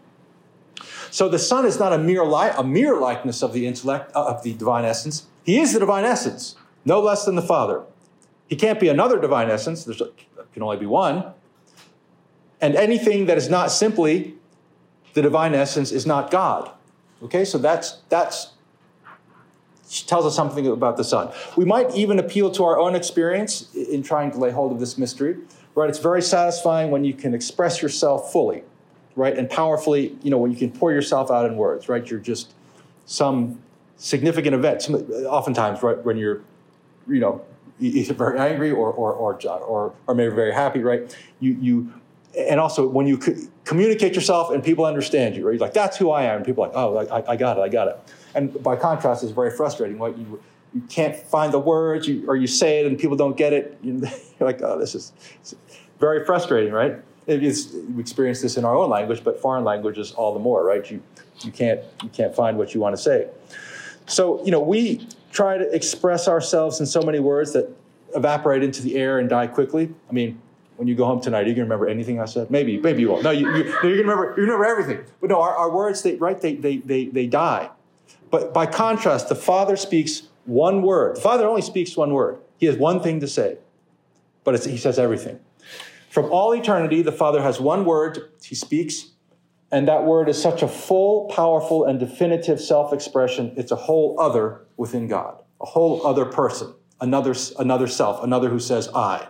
[1.10, 4.24] So the Son is not a mere, li- a mere likeness of the intellect, uh,
[4.24, 5.26] of the divine essence.
[5.44, 7.82] He is the divine essence, no less than the Father.
[8.48, 9.84] He can't be another divine essence.
[9.84, 9.96] There
[10.52, 11.24] can only be one.
[12.60, 14.34] And anything that is not simply
[15.14, 16.70] the divine essence is not God.
[17.22, 18.50] Okay, so that's that's
[20.07, 21.31] tells us something about the Son.
[21.57, 24.98] We might even appeal to our own experience in trying to lay hold of this
[24.98, 25.37] mystery,
[25.74, 25.88] right?
[25.88, 28.64] It's very satisfying when you can express yourself fully,
[29.14, 29.37] right?
[29.37, 32.09] And powerfully, you know, when you can pour yourself out in words, right?
[32.09, 32.55] You're just
[33.07, 33.61] some
[33.96, 34.83] significant event.
[34.83, 34.94] Some,
[35.27, 36.42] oftentimes, right, when you're,
[37.07, 37.44] you know,
[37.79, 41.16] either very angry or, or, or, or, or maybe very happy, right?
[41.40, 41.92] You, you,
[42.37, 43.18] and also when you
[43.64, 45.53] communicate yourself and people understand you, right?
[45.53, 46.37] You're like, that's who I am.
[46.37, 47.98] And people are like, oh, I, I got it, I got it.
[48.35, 49.98] And by contrast, it's very frustrating.
[49.98, 50.16] Right?
[50.16, 50.40] You,
[50.74, 53.79] you can't find the words, you, or you say it and people don't get it.
[53.83, 54.00] You're
[54.40, 55.12] like, oh, this is
[56.00, 56.96] very frustrating, right?
[57.27, 60.64] It is, we experience this in our own language, but foreign languages all the more,
[60.64, 60.88] right?
[60.90, 61.03] You,
[61.40, 63.29] you, can't, you can't find what you want to say.
[64.07, 67.74] So, you know, we try to express ourselves in so many words that
[68.14, 69.92] evaporate into the air and die quickly.
[70.09, 70.40] I mean,
[70.76, 72.50] when you go home tonight, are you going to remember anything I said?
[72.50, 73.22] Maybe, maybe you won't.
[73.22, 75.04] No, you, are going to remember, you remember everything.
[75.20, 77.70] But no, our, our words, they, right, they, they, they, they die.
[78.30, 81.16] But by contrast, the Father speaks one word.
[81.16, 82.38] The Father only speaks one word.
[82.58, 83.58] He has one thing to say,
[84.42, 85.38] but he says everything.
[86.10, 89.10] From all eternity, the Father has one word he speaks,
[89.70, 93.52] and that word is such a full, powerful, and definitive self expression.
[93.56, 98.60] It's a whole other within God, a whole other person, another, another self, another who
[98.60, 99.28] says, I.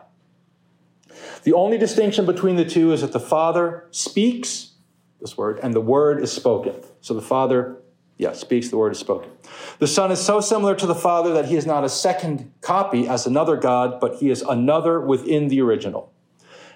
[1.44, 4.72] The only distinction between the two is that the Father speaks
[5.20, 6.74] this word, and the word is spoken.
[7.00, 7.78] So the Father
[8.18, 9.30] yeah, speaks, the word is spoken.
[9.78, 13.08] The Son is so similar to the Father that he is not a second copy
[13.08, 16.12] as another God, but he is another within the original.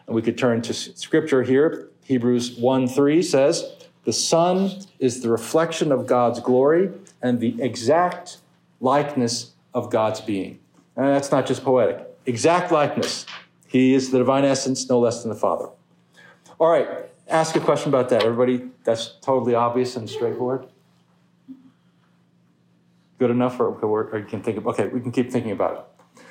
[0.07, 1.91] And we could turn to scripture here.
[2.05, 3.71] Hebrews 1 3 says,
[4.05, 6.91] The Son is the reflection of God's glory
[7.23, 8.39] and the exact
[8.81, 10.59] likeness of God's being.
[10.97, 13.27] And that's not just poetic, exact likeness.
[13.69, 15.69] He is the divine essence, no less than the Father.
[16.59, 16.89] All right,
[17.29, 18.25] ask a question about that.
[18.25, 20.67] Everybody, that's totally obvious and straightforward
[23.19, 26.23] good enough, or, or you can think of, okay, we can keep thinking about it.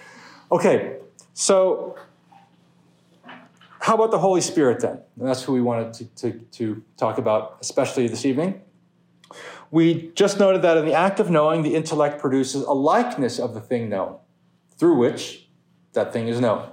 [0.51, 0.97] Okay,
[1.33, 1.97] so
[3.79, 4.99] how about the Holy Spirit then?
[5.19, 8.61] And that's who we wanted to, to, to talk about, especially this evening.
[9.69, 13.53] We just noted that in the act of knowing, the intellect produces a likeness of
[13.53, 14.17] the thing known,
[14.77, 15.49] through which
[15.91, 16.69] that thing is known,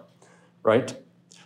[0.65, 0.97] right?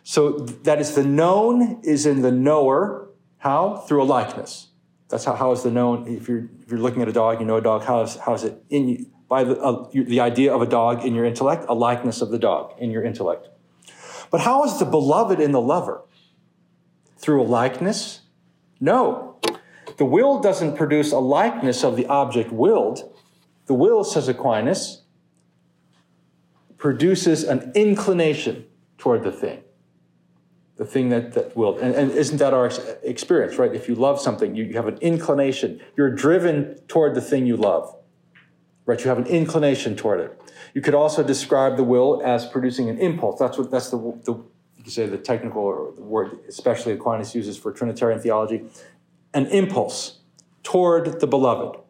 [0.03, 3.11] So that is the known is in the knower.
[3.37, 3.85] How?
[3.87, 4.69] Through a likeness.
[5.11, 7.47] That's how, how is the known, if you're, if you're looking at a dog, you
[7.47, 10.55] know a dog, how is, how is it in you, by the, uh, the idea
[10.55, 13.49] of a dog in your intellect, a likeness of the dog in your intellect.
[14.31, 16.03] But how is the beloved in the lover?
[17.19, 18.23] Through a likeness?
[18.81, 19.39] No.
[19.99, 23.15] The will doesn't produce a likeness of the object willed.
[23.67, 25.03] The will, says Aquinas,
[26.79, 28.65] produces an inclination
[28.99, 29.63] toward the thing
[30.79, 31.77] the thing that, that will.
[31.79, 32.71] And, and isn't that our
[33.03, 33.75] experience, right?
[33.75, 35.81] If you love something, you, you have an inclination.
[35.97, 37.95] You're driven toward the thing you love,
[38.87, 38.99] right?
[39.03, 40.41] You have an inclination toward it.
[40.75, 43.41] You could also describe the will as producing an impulse.
[43.41, 44.35] That's what, that's the, the
[44.77, 48.63] you could say the technical word, especially Aquinas uses for Trinitarian theology,
[49.35, 50.21] an impulse
[50.63, 51.81] toward the beloved.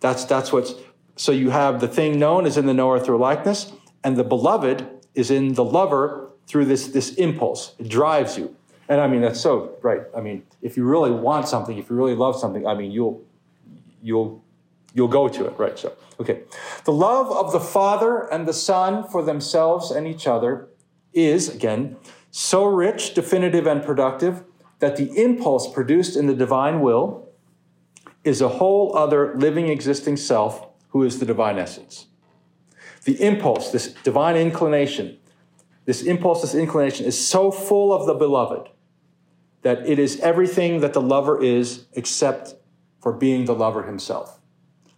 [0.00, 0.74] That's, that's what's,
[1.16, 3.72] so you have the thing known is in the knower through likeness,
[4.04, 7.74] and the beloved is in the lover through this, this impulse.
[7.78, 8.56] It drives you.
[8.88, 10.00] And I mean, that's so right.
[10.16, 13.22] I mean, if you really want something, if you really love something, I mean, you'll,
[14.02, 14.42] you'll,
[14.94, 15.78] you'll go to it, right?
[15.78, 16.40] So, okay.
[16.84, 20.68] The love of the Father and the Son for themselves and each other
[21.12, 21.96] is, again,
[22.30, 24.42] so rich, definitive, and productive
[24.78, 27.28] that the impulse produced in the divine will
[28.24, 32.06] is a whole other living, existing self who is the divine essence.
[33.04, 35.18] The impulse, this divine inclination,
[35.88, 38.68] this impulse, this inclination is so full of the beloved
[39.62, 42.52] that it is everything that the lover is except
[43.00, 44.38] for being the lover himself.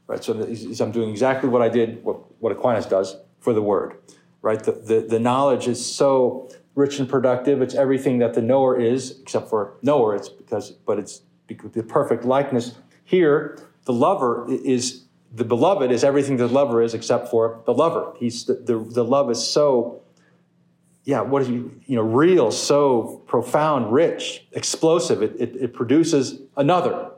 [0.08, 0.24] Right?
[0.24, 3.98] So I'm doing exactly what I did, what, Aquinas does for the word.
[4.42, 4.60] Right?
[4.60, 7.62] The, the, the knowledge is so rich and productive.
[7.62, 10.16] It's everything that the knower is, except for knower.
[10.16, 12.74] It's because, but it's the perfect likeness.
[13.04, 18.12] Here, the lover is the beloved is everything the lover is except for the lover.
[18.18, 20.02] He's the, the, the love is so
[21.10, 25.24] yeah, what is you know, real, so profound, rich, explosive.
[25.24, 27.10] It, it, it produces another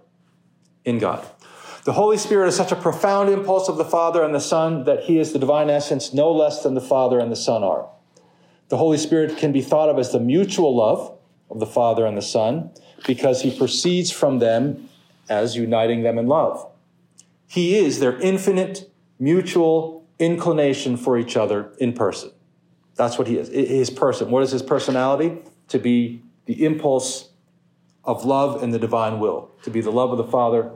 [0.86, 1.28] in God.
[1.84, 5.00] The Holy Spirit is such a profound impulse of the Father and the Son that
[5.00, 7.86] He is the divine essence no less than the Father and the Son are.
[8.70, 11.14] The Holy Spirit can be thought of as the mutual love
[11.50, 12.70] of the Father and the Son
[13.06, 14.88] because He proceeds from them
[15.28, 16.66] as uniting them in love.
[17.46, 22.30] He is their infinite mutual inclination for each other in person.
[22.94, 23.48] That's what he is.
[23.48, 24.30] His person.
[24.30, 25.38] What is his personality?
[25.68, 27.30] To be the impulse
[28.04, 30.70] of love and the divine will, to be the love of the Father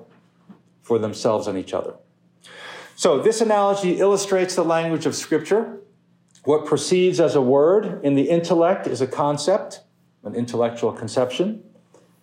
[0.82, 1.94] for themselves and each other.
[2.94, 5.80] So, this analogy illustrates the language of Scripture.
[6.44, 9.80] What proceeds as a word in the intellect is a concept,
[10.22, 11.64] an intellectual conception.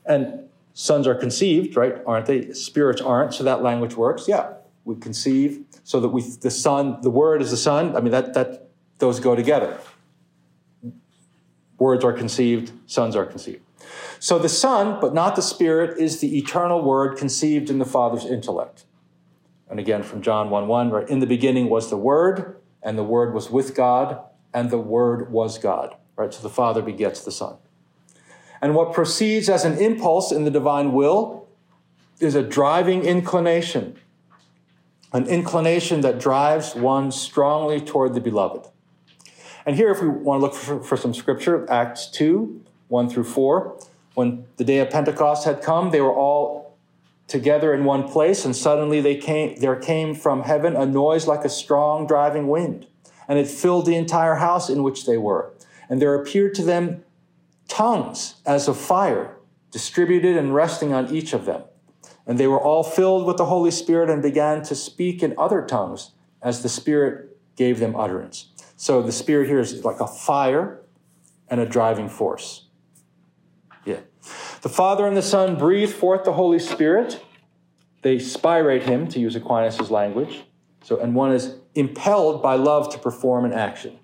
[0.05, 1.95] And sons are conceived, right?
[2.05, 2.53] Aren't they?
[2.53, 4.27] Spirits aren't, so that language works.
[4.27, 4.53] Yeah,
[4.85, 7.95] we conceive so that we the son, the word is the son.
[7.95, 8.62] I mean that that
[8.99, 9.79] those go together.
[11.77, 13.61] Words are conceived, sons are conceived.
[14.19, 18.25] So the Son, but not the Spirit, is the eternal Word conceived in the Father's
[18.25, 18.85] intellect.
[19.69, 21.09] And again from John 1 1, right?
[21.09, 24.21] In the beginning was the Word, and the Word was with God,
[24.53, 25.95] and the Word was God.
[26.15, 26.33] Right?
[26.33, 27.57] So the Father begets the Son.
[28.61, 31.49] And what proceeds as an impulse in the divine will
[32.19, 33.99] is a driving inclination,
[35.11, 38.69] an inclination that drives one strongly toward the beloved.
[39.65, 43.23] And here, if we want to look for, for some scripture, Acts 2 1 through
[43.23, 43.79] 4.
[44.13, 46.77] When the day of Pentecost had come, they were all
[47.27, 51.43] together in one place, and suddenly they came, there came from heaven a noise like
[51.45, 52.85] a strong driving wind,
[53.27, 55.51] and it filled the entire house in which they were.
[55.89, 57.03] And there appeared to them
[57.67, 59.35] tongues as of fire,
[59.71, 61.63] distributed and resting on each of them.
[62.27, 65.61] And they were all filled with the Holy Spirit and began to speak in other
[65.61, 68.52] tongues as the Spirit gave them utterance.
[68.75, 70.81] So the Spirit here is like a fire
[71.47, 72.67] and a driving force.
[73.85, 73.99] Yeah.
[74.61, 77.23] The Father and the Son breathe forth the Holy Spirit.
[78.01, 80.43] They spirate him, to use Aquinas' language.
[80.83, 83.99] So, and one is impelled by love to perform an action.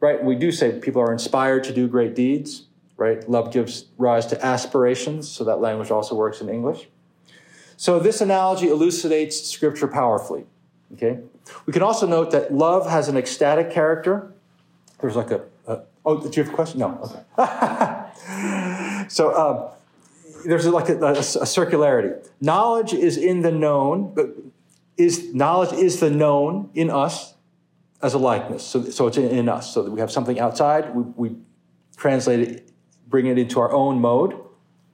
[0.00, 0.22] Right?
[0.22, 3.28] We do say people are inspired to do great deeds, right?
[3.28, 6.88] Love gives rise to aspirations, so that language also works in English.
[7.76, 10.44] So this analogy elucidates scripture powerfully.
[10.94, 11.20] Okay?
[11.66, 14.32] We can also note that love has an ecstatic character.
[15.00, 16.80] There's like a, a oh, did you have a question?
[16.80, 16.98] No.
[17.38, 19.06] Okay.
[19.08, 19.68] so um,
[20.44, 22.26] there's like a, a, a, circularity.
[22.40, 24.30] Knowledge is in the known, but
[24.96, 27.34] is knowledge is the known in us
[28.02, 28.66] as a likeness.
[28.66, 29.72] So, so it's in, in us.
[29.72, 31.36] So that we have something outside, we, we
[31.96, 32.72] translate it,
[33.08, 34.38] bring it into our own mode.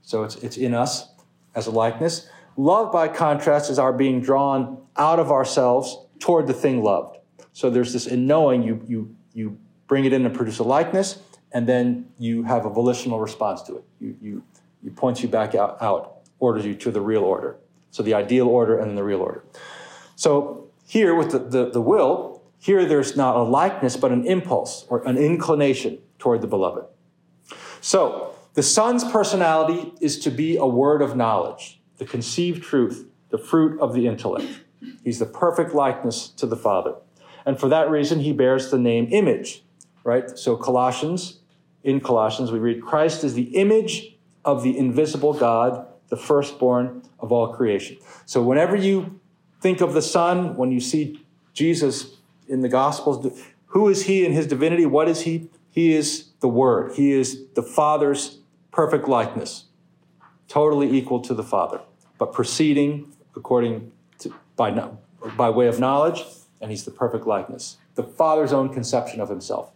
[0.03, 1.09] So it's, it's in us
[1.55, 2.29] as a likeness.
[2.57, 7.19] Love, by contrast, is our being drawn out of ourselves toward the thing loved.
[7.53, 11.21] So there's this in knowing you, you, you bring it in and produce a likeness,
[11.53, 13.85] and then you have a volitional response to it.
[14.01, 14.43] You, you,
[14.83, 17.57] you points you back out, out, orders you to the real order.
[17.91, 19.43] So the ideal order and then the real order.
[20.17, 24.85] So here with the, the, the will, here there's not a likeness, but an impulse
[24.89, 26.85] or an inclination toward the beloved.
[27.81, 33.39] So the Son's personality is to be a word of knowledge, the conceived truth, the
[33.39, 34.61] fruit of the intellect.
[35.03, 36.95] He's the perfect likeness to the Father.
[37.45, 39.63] And for that reason, he bears the name image,
[40.05, 40.37] right?
[40.37, 41.41] So, Colossians,
[41.85, 47.33] in Colossians, we read, Christ is the image of the invisible God, the firstborn of
[47.33, 47.99] all creation.
[48.27, 49.21] So, whenever you
[49.61, 52.17] think of the Son, when you see Jesus
[52.49, 54.87] in the Gospels, who is he in his divinity?
[54.87, 55.49] What is he?
[55.71, 56.93] He is the Word.
[56.95, 58.39] He is the Father's
[58.71, 59.65] perfect likeness,
[60.49, 61.81] totally equal to the Father,
[62.19, 63.93] but proceeding according
[64.57, 64.91] by,
[65.37, 66.25] by way of knowledge,
[66.61, 69.73] and he's the perfect likeness, the Father's own conception of himself.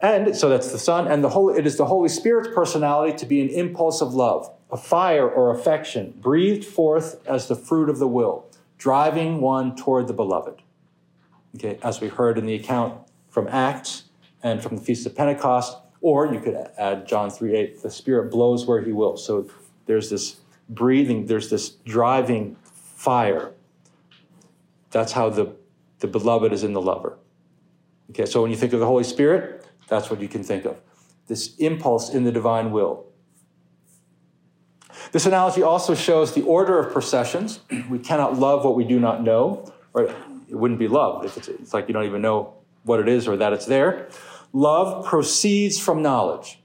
[0.00, 3.26] And so that's the Son, and the Holy, it is the Holy Spirit's personality to
[3.26, 7.98] be an impulse of love, a fire or affection, breathed forth as the fruit of
[7.98, 10.60] the will, driving one toward the beloved.
[11.56, 14.04] Okay, as we heard in the account from Acts
[14.42, 18.30] and from the Feast of Pentecost, or you could add John 3 8, the Spirit
[18.30, 19.16] blows where he will.
[19.16, 19.48] So
[19.86, 23.52] there's this breathing, there's this driving fire
[24.94, 25.52] that's how the,
[25.98, 27.18] the beloved is in the lover.
[28.10, 30.76] Okay, so when you think of the Holy Spirit, that's what you can think of
[31.26, 33.06] this impulse in the divine will.
[35.10, 37.60] This analogy also shows the order of processions.
[37.90, 40.04] We cannot love what we do not know, or
[40.48, 42.54] it wouldn't be love if it's, it's like you don't even know
[42.84, 44.08] what it is or that it's there.
[44.52, 46.60] Love proceeds from knowledge.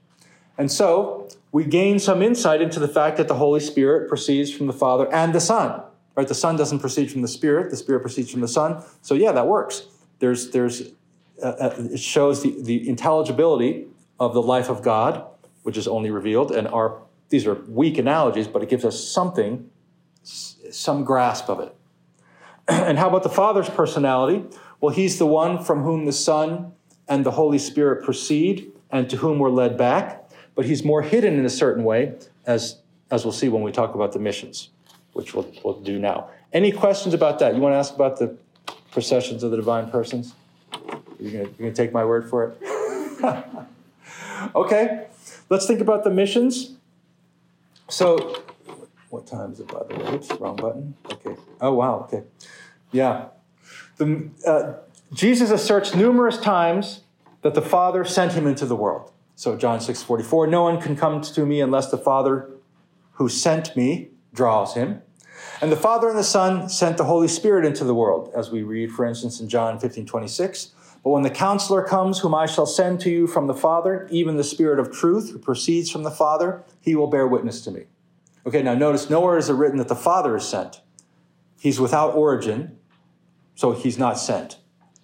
[0.56, 4.68] And so we gain some insight into the fact that the Holy Spirit proceeds from
[4.68, 5.82] the Father and the Son.
[6.16, 6.26] Right?
[6.26, 8.82] The Son doesn't proceed from the Spirit, the Spirit proceeds from the Son.
[9.02, 9.86] So, yeah, that works.
[10.18, 10.92] There's, there's,
[11.42, 13.86] uh, uh, it shows the, the intelligibility
[14.18, 15.24] of the life of God,
[15.62, 16.50] which is only revealed.
[16.50, 19.70] And our, these are weak analogies, but it gives us something,
[20.22, 21.74] some grasp of it.
[22.68, 24.44] and how about the Father's personality?
[24.80, 26.72] Well, he's the one from whom the Son
[27.08, 30.28] and the Holy Spirit proceed and to whom we're led back.
[30.54, 32.14] But he's more hidden in a certain way,
[32.44, 32.80] as,
[33.10, 34.70] as we'll see when we talk about the missions
[35.12, 36.30] which we'll, we'll do now.
[36.52, 37.54] Any questions about that?
[37.54, 38.36] You want to ask about the
[38.90, 40.34] processions of the divine persons?
[41.18, 43.22] You're going to take my word for it?
[44.54, 45.06] okay,
[45.48, 46.74] let's think about the missions.
[47.88, 48.42] So,
[49.10, 50.14] what time is it, by the way?
[50.14, 50.94] Oops, wrong button.
[51.12, 51.36] Okay.
[51.60, 52.06] Oh, wow.
[52.08, 52.22] Okay.
[52.92, 53.26] Yeah.
[53.96, 54.74] The, uh,
[55.12, 57.00] Jesus asserts numerous times
[57.42, 59.10] that the Father sent him into the world.
[59.40, 62.50] So John 6 44, no one can come to me unless the Father
[63.12, 65.02] who sent me draws him.
[65.60, 68.62] And the Father and the Son sent the Holy Spirit into the world, as we
[68.62, 70.72] read, for instance, in John 15 26.
[71.02, 74.36] But when the counselor comes, whom I shall send to you from the Father, even
[74.36, 77.84] the Spirit of truth, who proceeds from the Father, he will bear witness to me.
[78.46, 80.82] Okay, now notice nowhere is it written that the Father is sent.
[81.58, 82.78] He's without origin,
[83.54, 84.58] so he's not sent.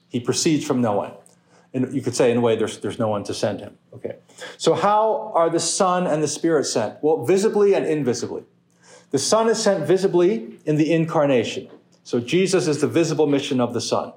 [0.09, 1.13] He proceeds from no one.
[1.75, 3.77] And you could say, in a way, there's, there's no one to send him.
[3.93, 4.17] Okay.
[4.57, 6.97] So, how are the Son and the Spirit sent?
[7.03, 8.45] Well, visibly and invisibly.
[9.11, 11.69] The Son is sent visibly in the incarnation.
[12.03, 14.13] So, Jesus is the visible mission of the Son.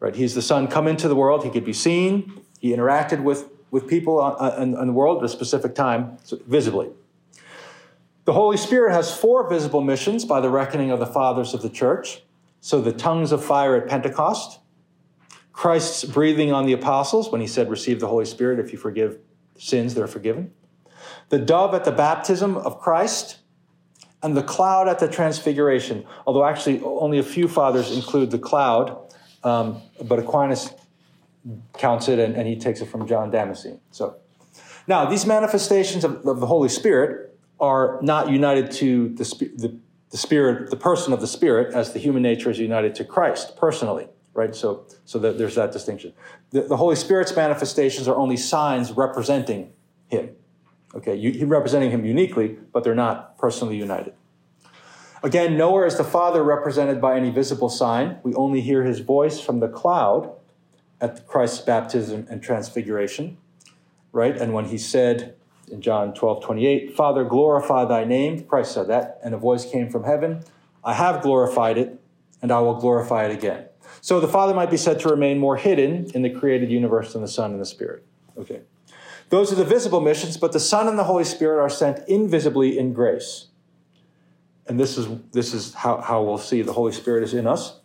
[0.00, 0.14] Right?
[0.14, 1.44] He's the Son come into the world.
[1.44, 2.42] He could be seen.
[2.58, 6.18] He interacted with, with people uh, uh, in, in the world at a specific time,
[6.24, 6.90] so visibly.
[8.24, 11.70] The Holy Spirit has four visible missions by the reckoning of the fathers of the
[11.70, 12.22] church.
[12.60, 14.60] So, the tongues of fire at Pentecost,
[15.52, 18.60] Christ's breathing on the apostles when he said, Receive the Holy Spirit.
[18.60, 19.18] If you forgive
[19.58, 20.52] sins, they're forgiven.
[21.28, 23.38] The dove at the baptism of Christ,
[24.22, 26.04] and the cloud at the transfiguration.
[26.26, 28.96] Although actually only a few fathers include the cloud,
[29.42, 30.72] um, but Aquinas
[31.76, 33.80] counts it and, and, he takes it from John Damascene.
[33.90, 34.16] So
[34.86, 39.24] now these manifestations of, of the Holy Spirit are not united to the,
[39.56, 39.76] the,
[40.10, 43.56] the Spirit, the person of the Spirit, as the human nature is united to Christ
[43.56, 44.54] personally right?
[44.54, 46.12] So, so that there's that distinction.
[46.50, 49.72] The, the, Holy Spirit's manifestations are only signs representing
[50.08, 50.30] Him.
[50.94, 54.14] Okay, you, representing Him uniquely, but they're not personally united.
[55.22, 58.18] Again, nowhere is the Father represented by any visible sign.
[58.22, 60.32] We only hear His voice from the cloud
[61.00, 63.38] at Christ's baptism and transfiguration,
[64.12, 64.36] right?
[64.36, 65.36] And when He said
[65.70, 69.88] in John 12, 28, Father, glorify Thy name, Christ said that, and a voice came
[69.88, 70.42] from heaven,
[70.84, 72.00] I have glorified it,
[72.42, 73.66] and I will glorify it again.
[74.00, 77.22] So the Father might be said to remain more hidden in the created universe than
[77.22, 78.04] the Son and the Spirit.
[78.36, 78.62] Okay.
[79.32, 82.78] Those are the visible missions, but the Son and the Holy Spirit are sent invisibly
[82.78, 83.46] in grace.
[84.66, 87.80] And this is, this is how, how we'll see the Holy Spirit is in us.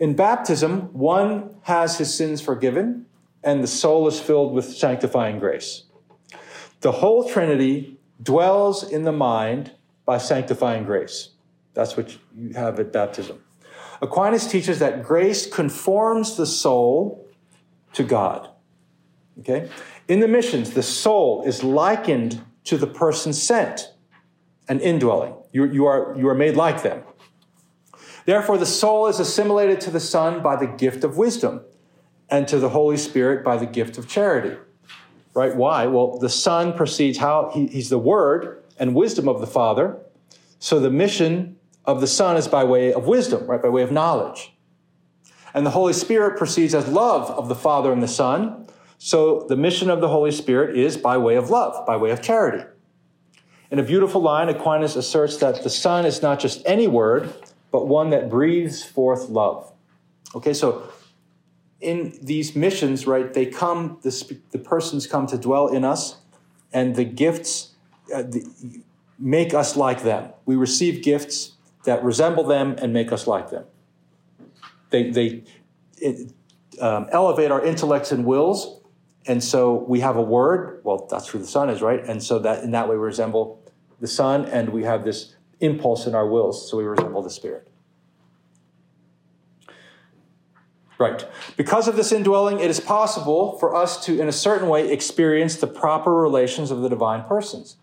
[0.00, 3.04] In baptism, one has his sins forgiven,
[3.44, 5.82] and the soul is filled with sanctifying grace.
[6.80, 9.72] The whole Trinity dwells in the mind
[10.06, 11.28] by sanctifying grace.
[11.74, 13.44] That's what you have at baptism.
[14.00, 17.28] Aquinas teaches that grace conforms the soul
[17.92, 18.48] to God.
[19.40, 19.68] Okay?
[20.08, 23.92] In the missions, the soul is likened to the person sent
[24.68, 25.34] and indwelling.
[25.52, 27.02] You, you, are, you are made like them.
[28.24, 31.62] Therefore, the soul is assimilated to the Son by the gift of wisdom,
[32.28, 34.56] and to the Holy Spirit by the gift of charity.
[35.32, 35.54] Right?
[35.54, 35.86] Why?
[35.86, 39.98] Well, the Son proceeds how he, he's the Word and wisdom of the Father.
[40.58, 43.62] So the mission of the Son is by way of wisdom, right?
[43.62, 44.56] By way of knowledge.
[45.54, 48.65] And the Holy Spirit proceeds as love of the Father and the Son.
[48.98, 52.22] So the mission of the Holy Spirit is by way of love, by way of
[52.22, 52.64] charity.
[53.70, 57.32] In a beautiful line, Aquinas asserts that the Son is not just any word,
[57.72, 59.72] but one that breathes forth love.
[60.34, 60.88] Okay, so
[61.80, 66.16] in these missions, right, they come, the, the persons come to dwell in us,
[66.72, 67.74] and the gifts
[68.14, 68.82] uh, the,
[69.18, 70.30] make us like them.
[70.44, 71.52] We receive gifts
[71.84, 73.64] that resemble them and make us like them.
[74.90, 75.42] They, they
[75.98, 76.32] it,
[76.80, 78.80] um, elevate our intellects and wills,
[79.26, 80.80] and so we have a word.
[80.84, 82.02] Well, that's who the Son is, right?
[82.04, 83.62] And so that in that way we resemble
[84.00, 87.68] the Son, and we have this impulse in our wills, so we resemble the Spirit.
[90.98, 91.26] Right.
[91.56, 95.56] Because of this indwelling, it is possible for us to, in a certain way, experience
[95.56, 97.76] the proper relations of the divine persons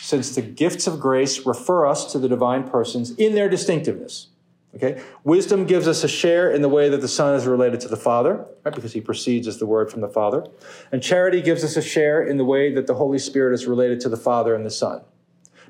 [0.00, 4.28] since the gifts of grace refer us to the divine persons in their distinctiveness.
[4.74, 5.02] Okay?
[5.24, 7.96] Wisdom gives us a share in the way that the Son is related to the
[7.96, 8.74] Father, right?
[8.74, 10.46] Because he proceeds as the Word from the Father.
[10.92, 14.00] And charity gives us a share in the way that the Holy Spirit is related
[14.00, 15.02] to the Father and the Son.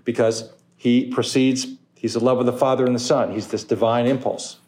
[0.05, 3.33] Because he proceeds, he's the love of the Father and the Son.
[3.33, 4.59] He's this divine impulse.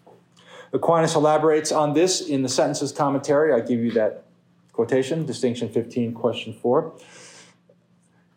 [0.72, 3.52] Aquinas elaborates on this in the sentences commentary.
[3.52, 4.24] I give you that
[4.72, 6.94] quotation, distinction 15, question 4.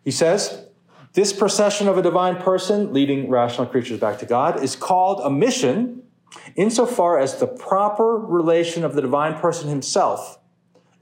[0.04, 0.66] He says,
[1.12, 5.30] this procession of a divine person leading rational creatures back to God is called a
[5.30, 6.02] mission
[6.56, 10.38] insofar as the proper relation of the divine person himself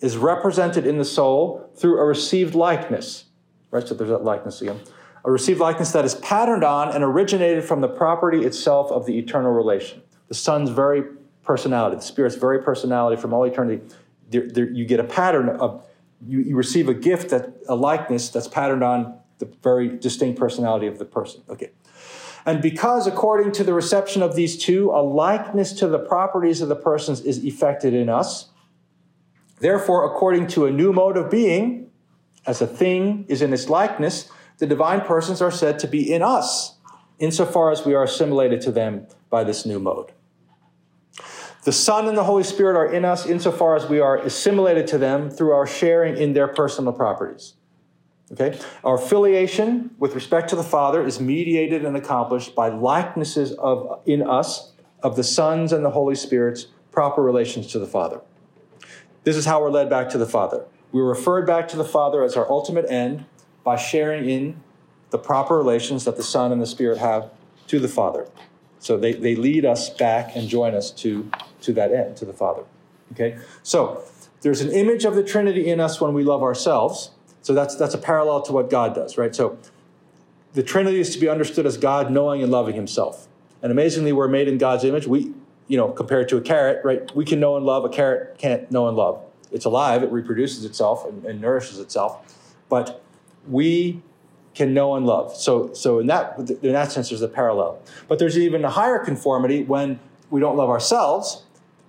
[0.01, 3.25] is represented in the soul through a received likeness.
[3.71, 4.81] Right, so there's that likeness again.
[5.25, 9.19] A received likeness that is patterned on and originated from the property itself of the
[9.19, 10.03] eternal relation.
[10.29, 11.03] The Son's very
[11.43, 13.83] personality, the Spirit's very personality from all eternity.
[14.31, 15.87] There, there, you get a pattern of,
[16.27, 20.87] you, you receive a gift, that a likeness that's patterned on the very distinct personality
[20.87, 21.43] of the person.
[21.49, 21.71] Okay.
[22.47, 26.69] And because, according to the reception of these two, a likeness to the properties of
[26.69, 28.51] the persons is effected in us,
[29.61, 31.91] therefore, according to a new mode of being,
[32.47, 36.23] as a thing is in its likeness, the divine persons are said to be in
[36.23, 36.77] us,
[37.19, 40.13] insofar as we are assimilated to them by this new mode.
[41.65, 44.99] The Son and the Holy Spirit are in us insofar as we are assimilated to
[44.99, 47.55] them through our sharing in their personal properties.
[48.35, 48.59] Okay?
[48.83, 54.23] Our affiliation with respect to the Father is mediated and accomplished by likenesses of in
[54.23, 54.73] us
[55.03, 58.21] of the Son's and the Holy Spirit's proper relations to the Father.
[59.23, 60.67] This is how we're led back to the Father.
[60.93, 63.25] We're referred back to the Father as our ultimate end
[63.63, 64.61] by sharing in
[65.11, 67.31] the proper relations that the Son and the Spirit have
[67.69, 68.29] to the Father.
[68.79, 71.31] So they, they lead us back and join us to,
[71.63, 72.65] to that end, to the Father.
[73.13, 73.39] Okay?
[73.63, 74.05] So
[74.43, 77.11] there's an image of the Trinity in us when we love ourselves.
[77.45, 79.35] So that's, that's a parallel to what God does, right?
[79.35, 79.59] So
[80.55, 83.29] the Trinity is to be understood as God knowing and loving himself.
[83.63, 85.07] And amazingly, we're made in God's image.
[85.07, 85.33] We,
[85.69, 87.15] you know, compared to a carrot, right?
[87.15, 87.85] We can know and love.
[87.85, 89.23] A carrot can't know and love.
[89.53, 92.35] It's alive, it reproduces itself and, and nourishes itself.
[92.71, 93.03] But
[93.47, 94.03] we
[94.55, 95.37] can know and love.
[95.37, 97.81] So, so in that in that sense, there's a parallel.
[98.09, 101.45] But there's even a higher conformity when we don't love ourselves,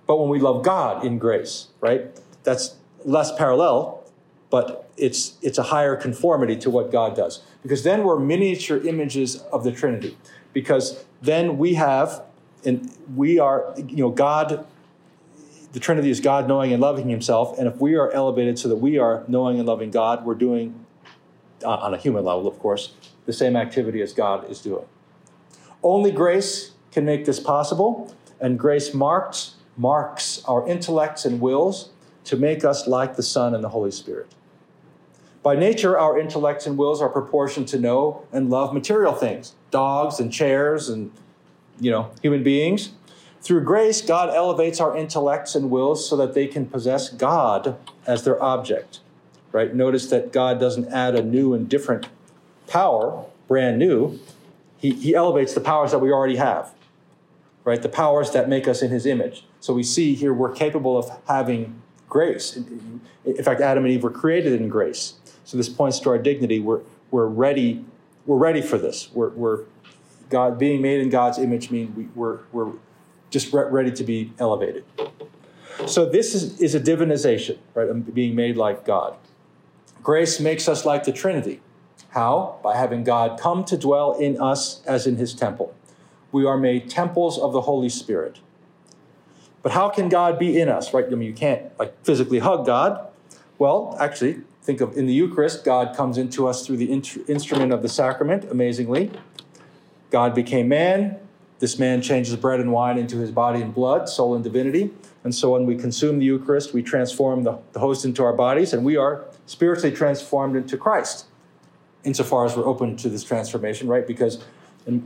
[0.06, 2.06] but when we love God in grace, right?
[2.44, 4.05] That's less parallel,
[4.50, 7.42] but it's it's a higher conformity to what God does.
[7.62, 10.16] Because then we're miniature images of the Trinity.
[10.52, 12.22] Because then we have,
[12.64, 14.66] and we are, you know, God.
[15.72, 18.76] The Trinity is God knowing and loving Himself, and if we are elevated so that
[18.76, 20.86] we are knowing and loving God, we're doing
[21.62, 22.94] uh, on a human level, of course,
[23.26, 24.86] the same activity as God is doing.
[25.82, 31.90] Only grace can make this possible, and grace marks, marks our intellects and wills
[32.26, 34.28] to make us like the Son and the Holy Spirit.
[35.42, 40.20] By nature, our intellects and wills are proportioned to know and love material things, dogs
[40.20, 41.10] and chairs and
[41.80, 42.90] you know, human beings.
[43.42, 48.24] Through grace, God elevates our intellects and wills so that they can possess God as
[48.24, 49.00] their object
[49.56, 49.74] right?
[49.74, 52.08] Notice that God doesn't add a new and different
[52.66, 54.20] power, brand new.
[54.76, 56.74] He, he elevates the powers that we already have,
[57.64, 57.80] right?
[57.80, 59.46] The powers that make us in his image.
[59.60, 62.56] So we see here we're capable of having grace.
[62.56, 65.14] In fact, Adam and Eve were created in grace.
[65.44, 66.60] So this points to our dignity.
[66.60, 66.80] We're,
[67.10, 67.84] we're ready.
[68.26, 69.10] We're ready for this.
[69.12, 69.64] We're, we're
[70.28, 72.72] God being made in God's image means we, we're, we're
[73.30, 74.84] just re- ready to be elevated.
[75.86, 78.14] So this is, is a divinization, right?
[78.14, 79.16] Being made like God.
[80.02, 81.60] Grace makes us like the Trinity.
[82.10, 82.58] How?
[82.62, 85.74] By having God come to dwell in us as in his temple.
[86.32, 88.38] We are made temples of the Holy Spirit.
[89.66, 91.04] But how can God be in us, right?
[91.04, 93.04] I mean, you can't like physically hug God.
[93.58, 97.82] Well, actually, think of in the Eucharist, God comes into us through the instrument of
[97.82, 99.10] the sacrament, amazingly.
[100.12, 101.18] God became man.
[101.58, 104.92] This man changes bread and wine into his body and blood, soul and divinity.
[105.24, 108.72] And so when we consume the Eucharist, we transform the, the host into our bodies,
[108.72, 111.26] and we are spiritually transformed into Christ,
[112.04, 114.06] insofar as we're open to this transformation, right?
[114.06, 114.44] Because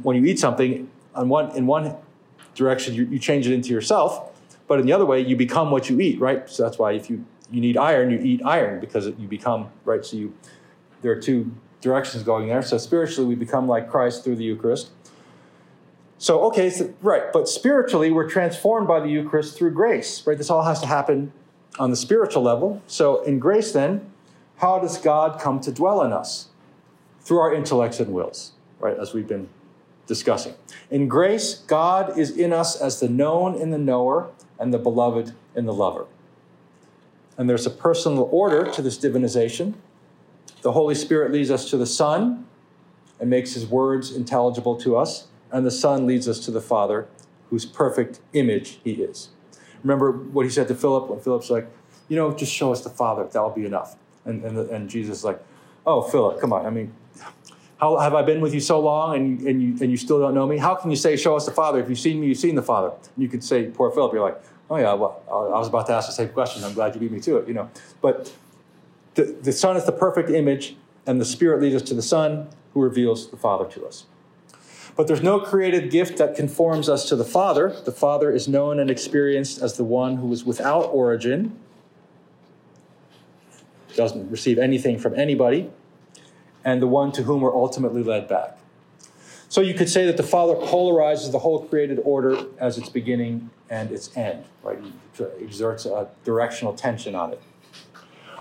[0.03, 1.97] when you eat something, on one, in one
[2.55, 4.30] direction, you, you change it into yourself,
[4.71, 6.49] but in the other way, you become what you eat, right?
[6.49, 10.05] So that's why if you, you need iron, you eat iron because you become, right?
[10.05, 10.33] So you,
[11.03, 11.51] there are two
[11.81, 12.63] directions going there.
[12.63, 14.91] So spiritually, we become like Christ through the Eucharist.
[16.19, 20.39] So, okay, so, right, but spiritually, we're transformed by the Eucharist through grace, right?
[20.39, 21.33] This all has to happen
[21.81, 22.81] on the spiritual level.
[22.87, 24.13] So, in grace, then,
[24.59, 26.47] how does God come to dwell in us?
[27.23, 29.49] Through our intellects and wills, right, as we've been
[30.07, 30.55] discussing.
[30.93, 35.33] In grace, God is in us as the known in the knower and the beloved
[35.57, 36.07] in the lover.
[37.37, 39.75] And there's a personal order to this divinization.
[40.63, 42.47] The Holy Spirit leads us to the Son
[43.19, 47.09] and makes his words intelligible to us, and the Son leads us to the Father,
[47.49, 49.31] whose perfect image he is.
[49.83, 51.67] Remember what he said to Philip when Philip's like,
[52.09, 53.97] you know, just show us the Father, that'll be enough.
[54.25, 55.43] And, and, and Jesus is like,
[55.87, 56.67] oh, Philip, come on.
[56.67, 56.93] I mean,
[57.81, 60.35] how have I been with you so long and, and, you, and you still don't
[60.35, 60.59] know me?
[60.59, 61.81] How can you say, show us the Father?
[61.81, 62.89] If you've seen me, you've seen the Father.
[62.89, 65.95] And you could say, poor Philip, you're like, oh yeah, well, I was about to
[65.95, 66.63] ask the same question.
[66.63, 67.71] I'm glad you beat me to it, you know.
[68.03, 68.35] But
[69.15, 70.77] the, the Son is the perfect image,
[71.07, 74.05] and the Spirit leads us to the Son, who reveals the Father to us.
[74.95, 77.75] But there's no created gift that conforms us to the Father.
[77.87, 81.59] The Father is known and experienced as the one who is without origin,
[83.97, 85.71] doesn't receive anything from anybody,
[86.65, 88.59] and the one to whom we're ultimately led back.
[89.49, 93.51] So you could say that the Father polarizes the whole created order as its beginning
[93.69, 94.79] and its end, right?
[94.81, 97.43] He exerts a directional tension on it.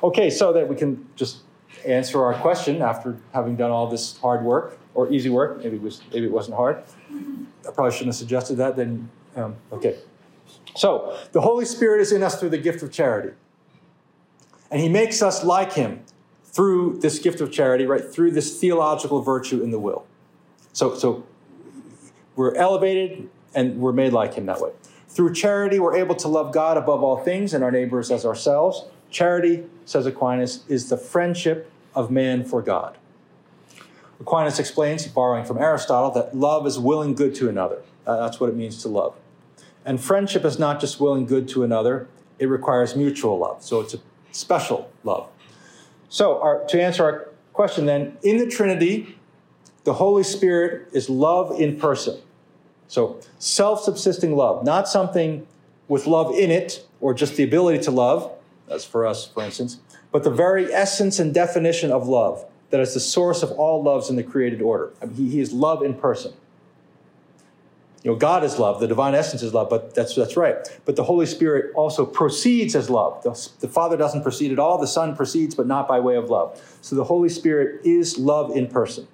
[0.03, 1.39] Okay, so that we can just
[1.86, 5.82] answer our question after having done all this hard work or easy work, maybe it,
[5.82, 6.84] was, maybe it wasn't hard.
[7.67, 8.76] I probably shouldn't have suggested that.
[8.76, 9.97] Then, um, okay.
[10.76, 13.34] So the Holy Spirit is in us through the gift of charity,
[14.72, 16.01] and He makes us like Him
[16.52, 18.04] through this gift of charity, right?
[18.04, 20.06] Through this theological virtue in the will.
[20.74, 21.26] So, so
[22.36, 24.72] we're elevated and we're made like Him that way.
[25.08, 28.86] Through charity, we're able to love God above all things and our neighbors as ourselves.
[29.10, 32.97] Charity, says Aquinas, is the friendship of man for God.
[34.20, 37.82] Aquinas explains, borrowing from Aristotle, that love is willing good to another.
[38.06, 39.16] Uh, that's what it means to love.
[39.86, 43.64] And friendship is not just willing good to another, it requires mutual love.
[43.64, 44.00] So it's a
[44.32, 45.30] special love.
[46.10, 49.16] So, our, to answer our question then, in the Trinity,
[49.84, 52.20] the Holy Spirit is love in person.
[52.88, 55.47] So, self subsisting love, not something
[55.88, 58.32] with love in it or just the ability to love,
[58.68, 59.80] as for us, for instance,
[60.12, 64.10] but the very essence and definition of love that is the source of all loves
[64.10, 64.91] in the created order.
[65.01, 66.34] I mean, he, he is love in person.
[68.04, 70.56] You know, God is love, the divine essence is love, but that's, that's right.
[70.86, 73.22] But the Holy Spirit also proceeds as love.
[73.24, 76.30] The, the Father doesn't proceed at all, the Son proceeds, but not by way of
[76.30, 76.62] love.
[76.82, 79.08] So the Holy Spirit is love in person.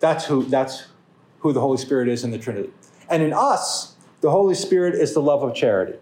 [0.00, 0.86] That's who, that's
[1.40, 2.70] who the Holy Spirit is in the Trinity.
[3.08, 5.98] And in us, the Holy Spirit is the love of charity.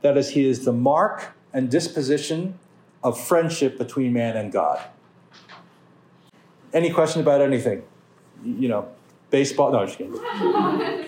[0.00, 2.58] That is, He is the mark and disposition
[3.04, 4.80] of friendship between man and God.
[6.72, 7.82] Any question about anything?
[8.44, 8.88] You know,
[9.30, 9.72] baseball?
[9.72, 11.04] No, I'm just kidding.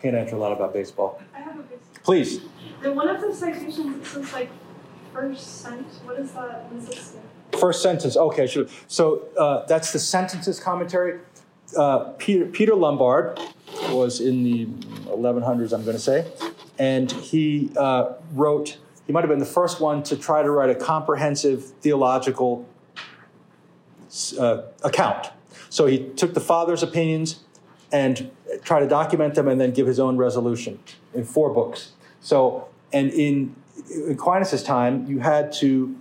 [0.00, 1.20] Can't answer a lot about baseball.
[1.34, 2.02] I have a basic.
[2.04, 2.40] Please.
[2.84, 4.50] In one of the citations, it says like
[5.12, 5.86] first sent.
[6.04, 6.70] What is that?
[6.70, 7.16] What does?
[7.58, 8.16] First sentence.
[8.16, 8.66] Okay, sure.
[8.86, 11.20] So uh, that's the sentences commentary.
[11.76, 13.40] Uh, Peter, Peter Lombard
[13.90, 14.66] was in the
[15.06, 16.30] 1100s, I'm going to say,
[16.78, 18.78] and he uh, wrote.
[19.06, 22.66] He might have been the first one to try to write a comprehensive theological
[24.38, 25.30] uh, account.
[25.70, 27.40] So he took the father's opinions
[27.90, 28.30] and
[28.62, 30.78] try to document them and then give his own resolution
[31.14, 31.92] in four books.
[32.20, 33.54] So, and in
[34.10, 35.96] Aquinas' time, you had to,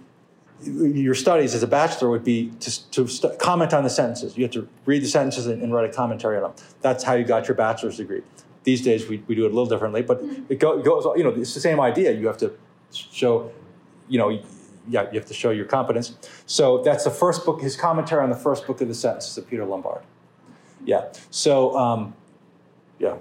[0.63, 4.37] your studies as a bachelor would be to, to st- comment on the sentences.
[4.37, 6.53] You had to read the sentences and, and, write a commentary on them.
[6.81, 8.23] That's how you got your bachelor's degree.
[8.63, 11.23] These days, we, we do it a little differently, but it, go, it goes, you
[11.23, 12.11] know, it's the same idea.
[12.11, 12.53] You have to
[12.91, 13.51] show,
[14.09, 14.41] you know,
[14.89, 16.15] yeah, you have to show your competence.
[16.45, 19.47] So that's the first book, his commentary on the first book of the sentences of
[19.47, 20.01] Peter Lombard.
[20.83, 21.11] Yeah.
[21.29, 22.13] So, um,
[22.99, 23.15] yeah,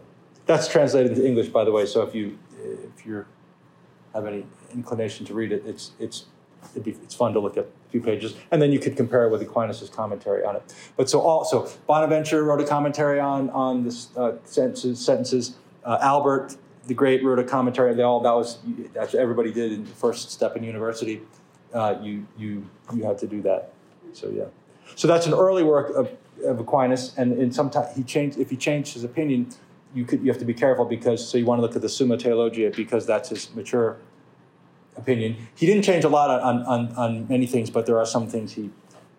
[0.47, 1.87] that's translated into English, by the way.
[1.87, 3.25] So if you if you
[4.15, 6.27] have any inclination to read it, it's it's
[6.83, 9.31] be, it's fun to look at a few pages, and then you could compare it
[9.31, 10.75] with Aquinas' commentary on it.
[10.97, 15.05] But so also Bonaventure wrote a commentary on on this uh, sentences.
[15.05, 15.57] sentences.
[15.85, 16.57] Uh, Albert
[16.87, 17.95] the Great wrote a commentary.
[17.95, 18.59] They all that was
[18.95, 21.21] that's what everybody did in the first step in university.
[21.73, 22.65] Uh, you you
[22.95, 23.73] you had to do that.
[24.13, 24.45] So yeah.
[24.95, 26.11] So that's an early work of
[26.45, 28.39] of Aquinas, and in sometimes he changed.
[28.39, 29.53] If he changed his opinion,
[29.97, 31.89] you could you have to be careful because so you want to look at the
[31.89, 33.97] Summa Theologia because that's his mature
[34.97, 35.37] opinion.
[35.55, 38.53] He didn't change a lot on on, on many things, but there are some things
[38.53, 38.71] he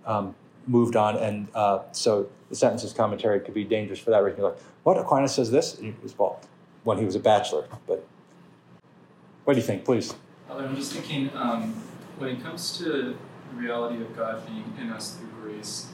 [0.06, 0.36] um,
[0.68, 4.40] moved on, and uh, so the sentences commentary could be dangerous for that reason.
[4.40, 5.76] You're like, what Aquinas says this?
[5.76, 6.40] And he was well,
[6.84, 7.68] when he was a bachelor.
[7.88, 8.06] But
[9.44, 10.14] what do you think, please?
[10.50, 11.74] I'm just thinking um,
[12.20, 13.16] when it comes to the
[13.56, 15.88] reality of God being in us through grace.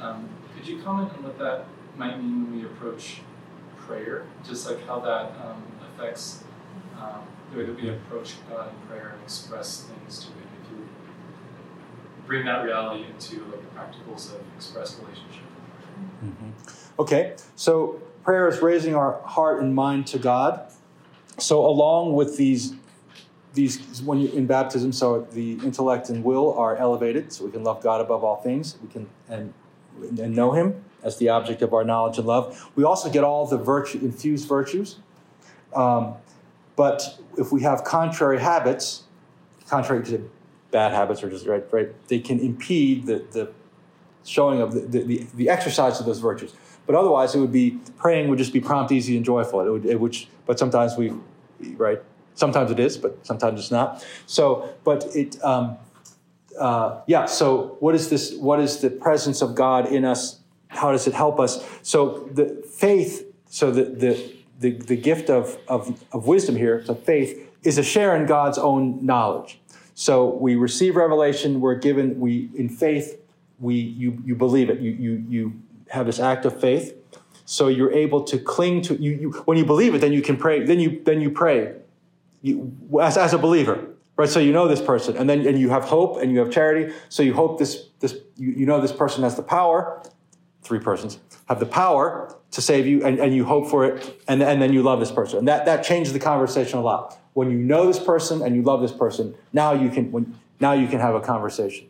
[0.00, 1.64] Um, could you comment on what that
[1.96, 3.20] might mean when we approach
[3.90, 4.24] prayer?
[4.46, 6.44] Just like how that um, affects
[6.98, 10.48] um, the way that we approach God in prayer and express things to Him.
[10.62, 10.88] If you
[12.26, 15.42] bring that reality into like the practicals of express relationship.
[16.24, 16.50] Mm-hmm.
[17.00, 20.70] Okay, so prayer is raising our heart and mind to God.
[21.38, 22.74] So along with these
[23.52, 27.64] these when you in baptism so the intellect and will are elevated so we can
[27.64, 29.52] love god above all things we can and
[30.20, 32.70] and know Him as the object of our knowledge and love.
[32.76, 34.96] We also get all the virtue, infused virtues.
[35.74, 36.14] Um,
[36.76, 39.04] but if we have contrary habits,
[39.68, 40.30] contrary to
[40.70, 43.52] bad habits or just right, right, they can impede the, the
[44.24, 46.54] showing of the, the, the, exercise of those virtues.
[46.86, 49.60] But otherwise, it would be praying would just be prompt, easy, and joyful.
[49.60, 51.12] It would, it would, but sometimes we,
[51.76, 52.00] right?
[52.34, 54.04] Sometimes it is, but sometimes it's not.
[54.26, 55.76] So, but it, um,
[56.58, 58.34] uh, yeah, so what is this?
[58.34, 60.39] What is the presence of God in us?
[60.70, 61.64] How does it help us?
[61.82, 66.94] So the faith, so the, the, the, the gift of, of, of wisdom here, so
[66.94, 69.60] faith, is a share in God's own knowledge.
[69.94, 73.20] So we receive revelation, we're given, we in faith,
[73.58, 74.80] we you you believe it.
[74.80, 76.96] You you you have this act of faith.
[77.44, 80.38] So you're able to cling to you, you when you believe it, then you can
[80.38, 81.74] pray, then you then you pray
[82.40, 83.90] you, as, as a believer
[84.20, 84.28] right?
[84.28, 86.92] So you know this person, and then and you have hope and you have charity.
[87.08, 90.02] So you hope this this you, you know this person has the power,
[90.70, 91.18] three persons,
[91.48, 94.72] have the power to save you and, and you hope for it and, and then
[94.72, 95.40] you love this person.
[95.40, 97.18] And that, that changes the conversation a lot.
[97.32, 100.74] When you know this person and you love this person, now you can, when, now
[100.74, 101.88] you can have a conversation.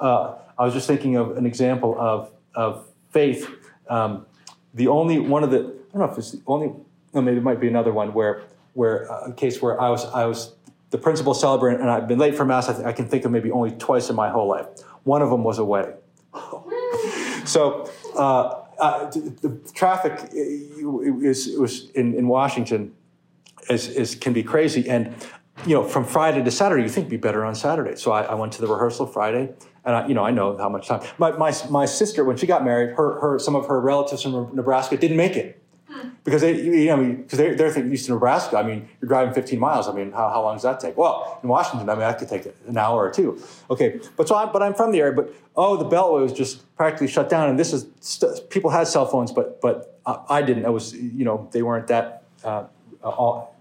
[0.00, 3.48] Uh, I was just thinking of an example of, of faith.
[3.88, 4.26] Um,
[4.74, 6.72] the only one of the, I don't know if it's the only,
[7.14, 8.42] no, maybe it might be another one where,
[8.74, 10.52] where uh, a case where I was, I was
[10.90, 12.68] the principal celebrant and I've been late for mass.
[12.68, 14.66] I, th- I can think of maybe only twice in my whole life.
[15.04, 15.94] One of them was a wedding.
[17.44, 22.94] so uh, uh, the, traffic is, was in, in Washington
[23.70, 24.88] is, is, can be crazy.
[24.88, 25.14] And,
[25.66, 27.96] you know, from Friday to Saturday, you think be better on Saturday.
[27.96, 29.54] So I, I went to the rehearsal Friday
[29.84, 31.02] and I, you know, I know how much time.
[31.18, 34.54] My, my, my sister, when she got married, her, her, some of her relatives from
[34.54, 35.62] Nebraska didn't make it
[36.24, 38.58] because they, you know, because they're, they're to Nebraska.
[38.58, 39.88] I mean, you're driving 15 miles.
[39.88, 40.96] I mean, how, how long does that take?
[40.96, 43.42] Well, in Washington, I mean, that could take an hour or two.
[43.70, 45.12] Okay, but so I'm, but I'm from the area.
[45.12, 48.86] But oh, the Beltway was just practically shut down, and this is st- people had
[48.88, 50.64] cell phones, but but I didn't.
[50.64, 52.64] It was you know they weren't that uh,
[53.02, 53.56] all,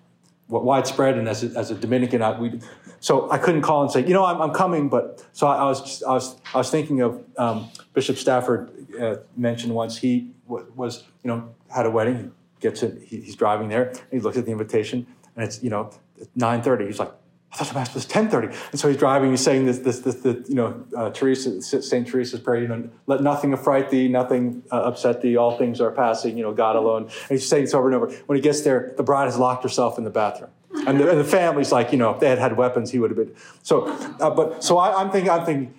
[0.48, 2.60] widespread, and as a, as a Dominican, I, we
[3.00, 4.90] so I couldn't call and say, you know, I'm, I'm coming.
[4.90, 8.70] But so I, I was just, I was I was thinking of um, Bishop Stafford
[9.00, 13.02] uh, mentioned once he was you know had a wedding gets it.
[13.06, 13.94] He, he's driving there.
[14.12, 15.92] he looks at the invitation, and it's you know
[16.36, 16.86] nine thirty.
[16.86, 17.12] He's like,
[17.52, 18.48] I thought the mass was ten thirty.
[18.72, 19.32] And so he's driving.
[19.32, 22.62] He's saying this, this, this, this you know, uh, Teresa, Saint Teresa's prayer.
[22.62, 25.38] You know, let nothing affright thee, nothing uh, upset thee.
[25.38, 26.38] All things are passing.
[26.38, 27.04] You know, God alone.
[27.04, 28.12] And he's saying this over and over.
[28.26, 30.52] When he gets there, the bride has locked herself in the bathroom.
[30.88, 33.10] And the, and the family's like, you know, if they had had weapons, he would
[33.10, 33.34] have been.
[33.64, 33.88] So,
[34.20, 35.74] uh, but so I, I'm thinking, I'm thinking,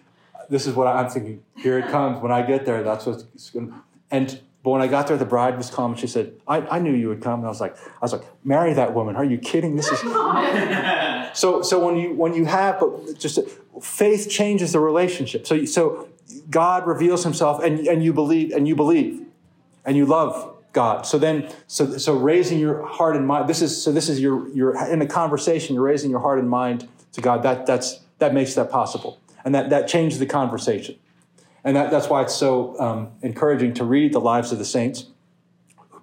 [0.49, 1.43] this is what I'm thinking.
[1.57, 2.23] Here it comes.
[2.23, 3.69] When I get there, that's what's going.
[3.69, 3.75] to...
[4.11, 5.95] And but when I got there, the bride was calm.
[5.95, 7.39] She said, I, I knew you would come.
[7.39, 9.15] And I was like, I was like, marry that woman.
[9.15, 9.77] Are you kidding?
[9.77, 10.01] This is
[11.39, 13.39] so so when you when you have but just
[13.81, 15.47] faith changes the relationship.
[15.47, 16.09] So so
[16.51, 19.25] God reveals himself and, and you believe and you believe
[19.85, 21.07] and you love God.
[21.07, 24.49] So then so so raising your heart and mind, this is so this is your
[24.49, 27.45] you're in a conversation, you're raising your heart and mind to God.
[27.45, 29.21] That that's that makes that possible.
[29.45, 30.97] And that, that changes the conversation.
[31.67, 35.07] And that, that's why it's so um, encouraging to read the lives of the saints,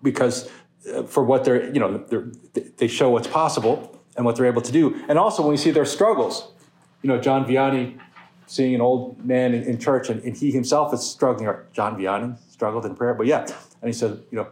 [0.03, 0.51] because
[0.93, 2.28] uh, for what they're, you know, they're,
[2.76, 5.01] they show what's possible and what they're able to do.
[5.07, 6.51] And also when we see their struggles,
[7.01, 7.97] you know, John Vianney
[8.45, 11.97] seeing an old man in, in church and, and, he himself is struggling, or John
[11.97, 13.43] Vianney struggled in prayer, but yeah.
[13.82, 14.49] And he said, you know,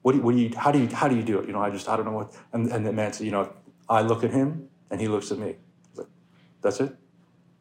[0.00, 1.46] what do you, what do you, how do you, how do you do it?
[1.46, 3.52] You know, I just, I don't know what, and, and the man said, you know,
[3.86, 5.56] I look at him and he looks at me.
[5.94, 6.06] Like,
[6.62, 6.96] That's it?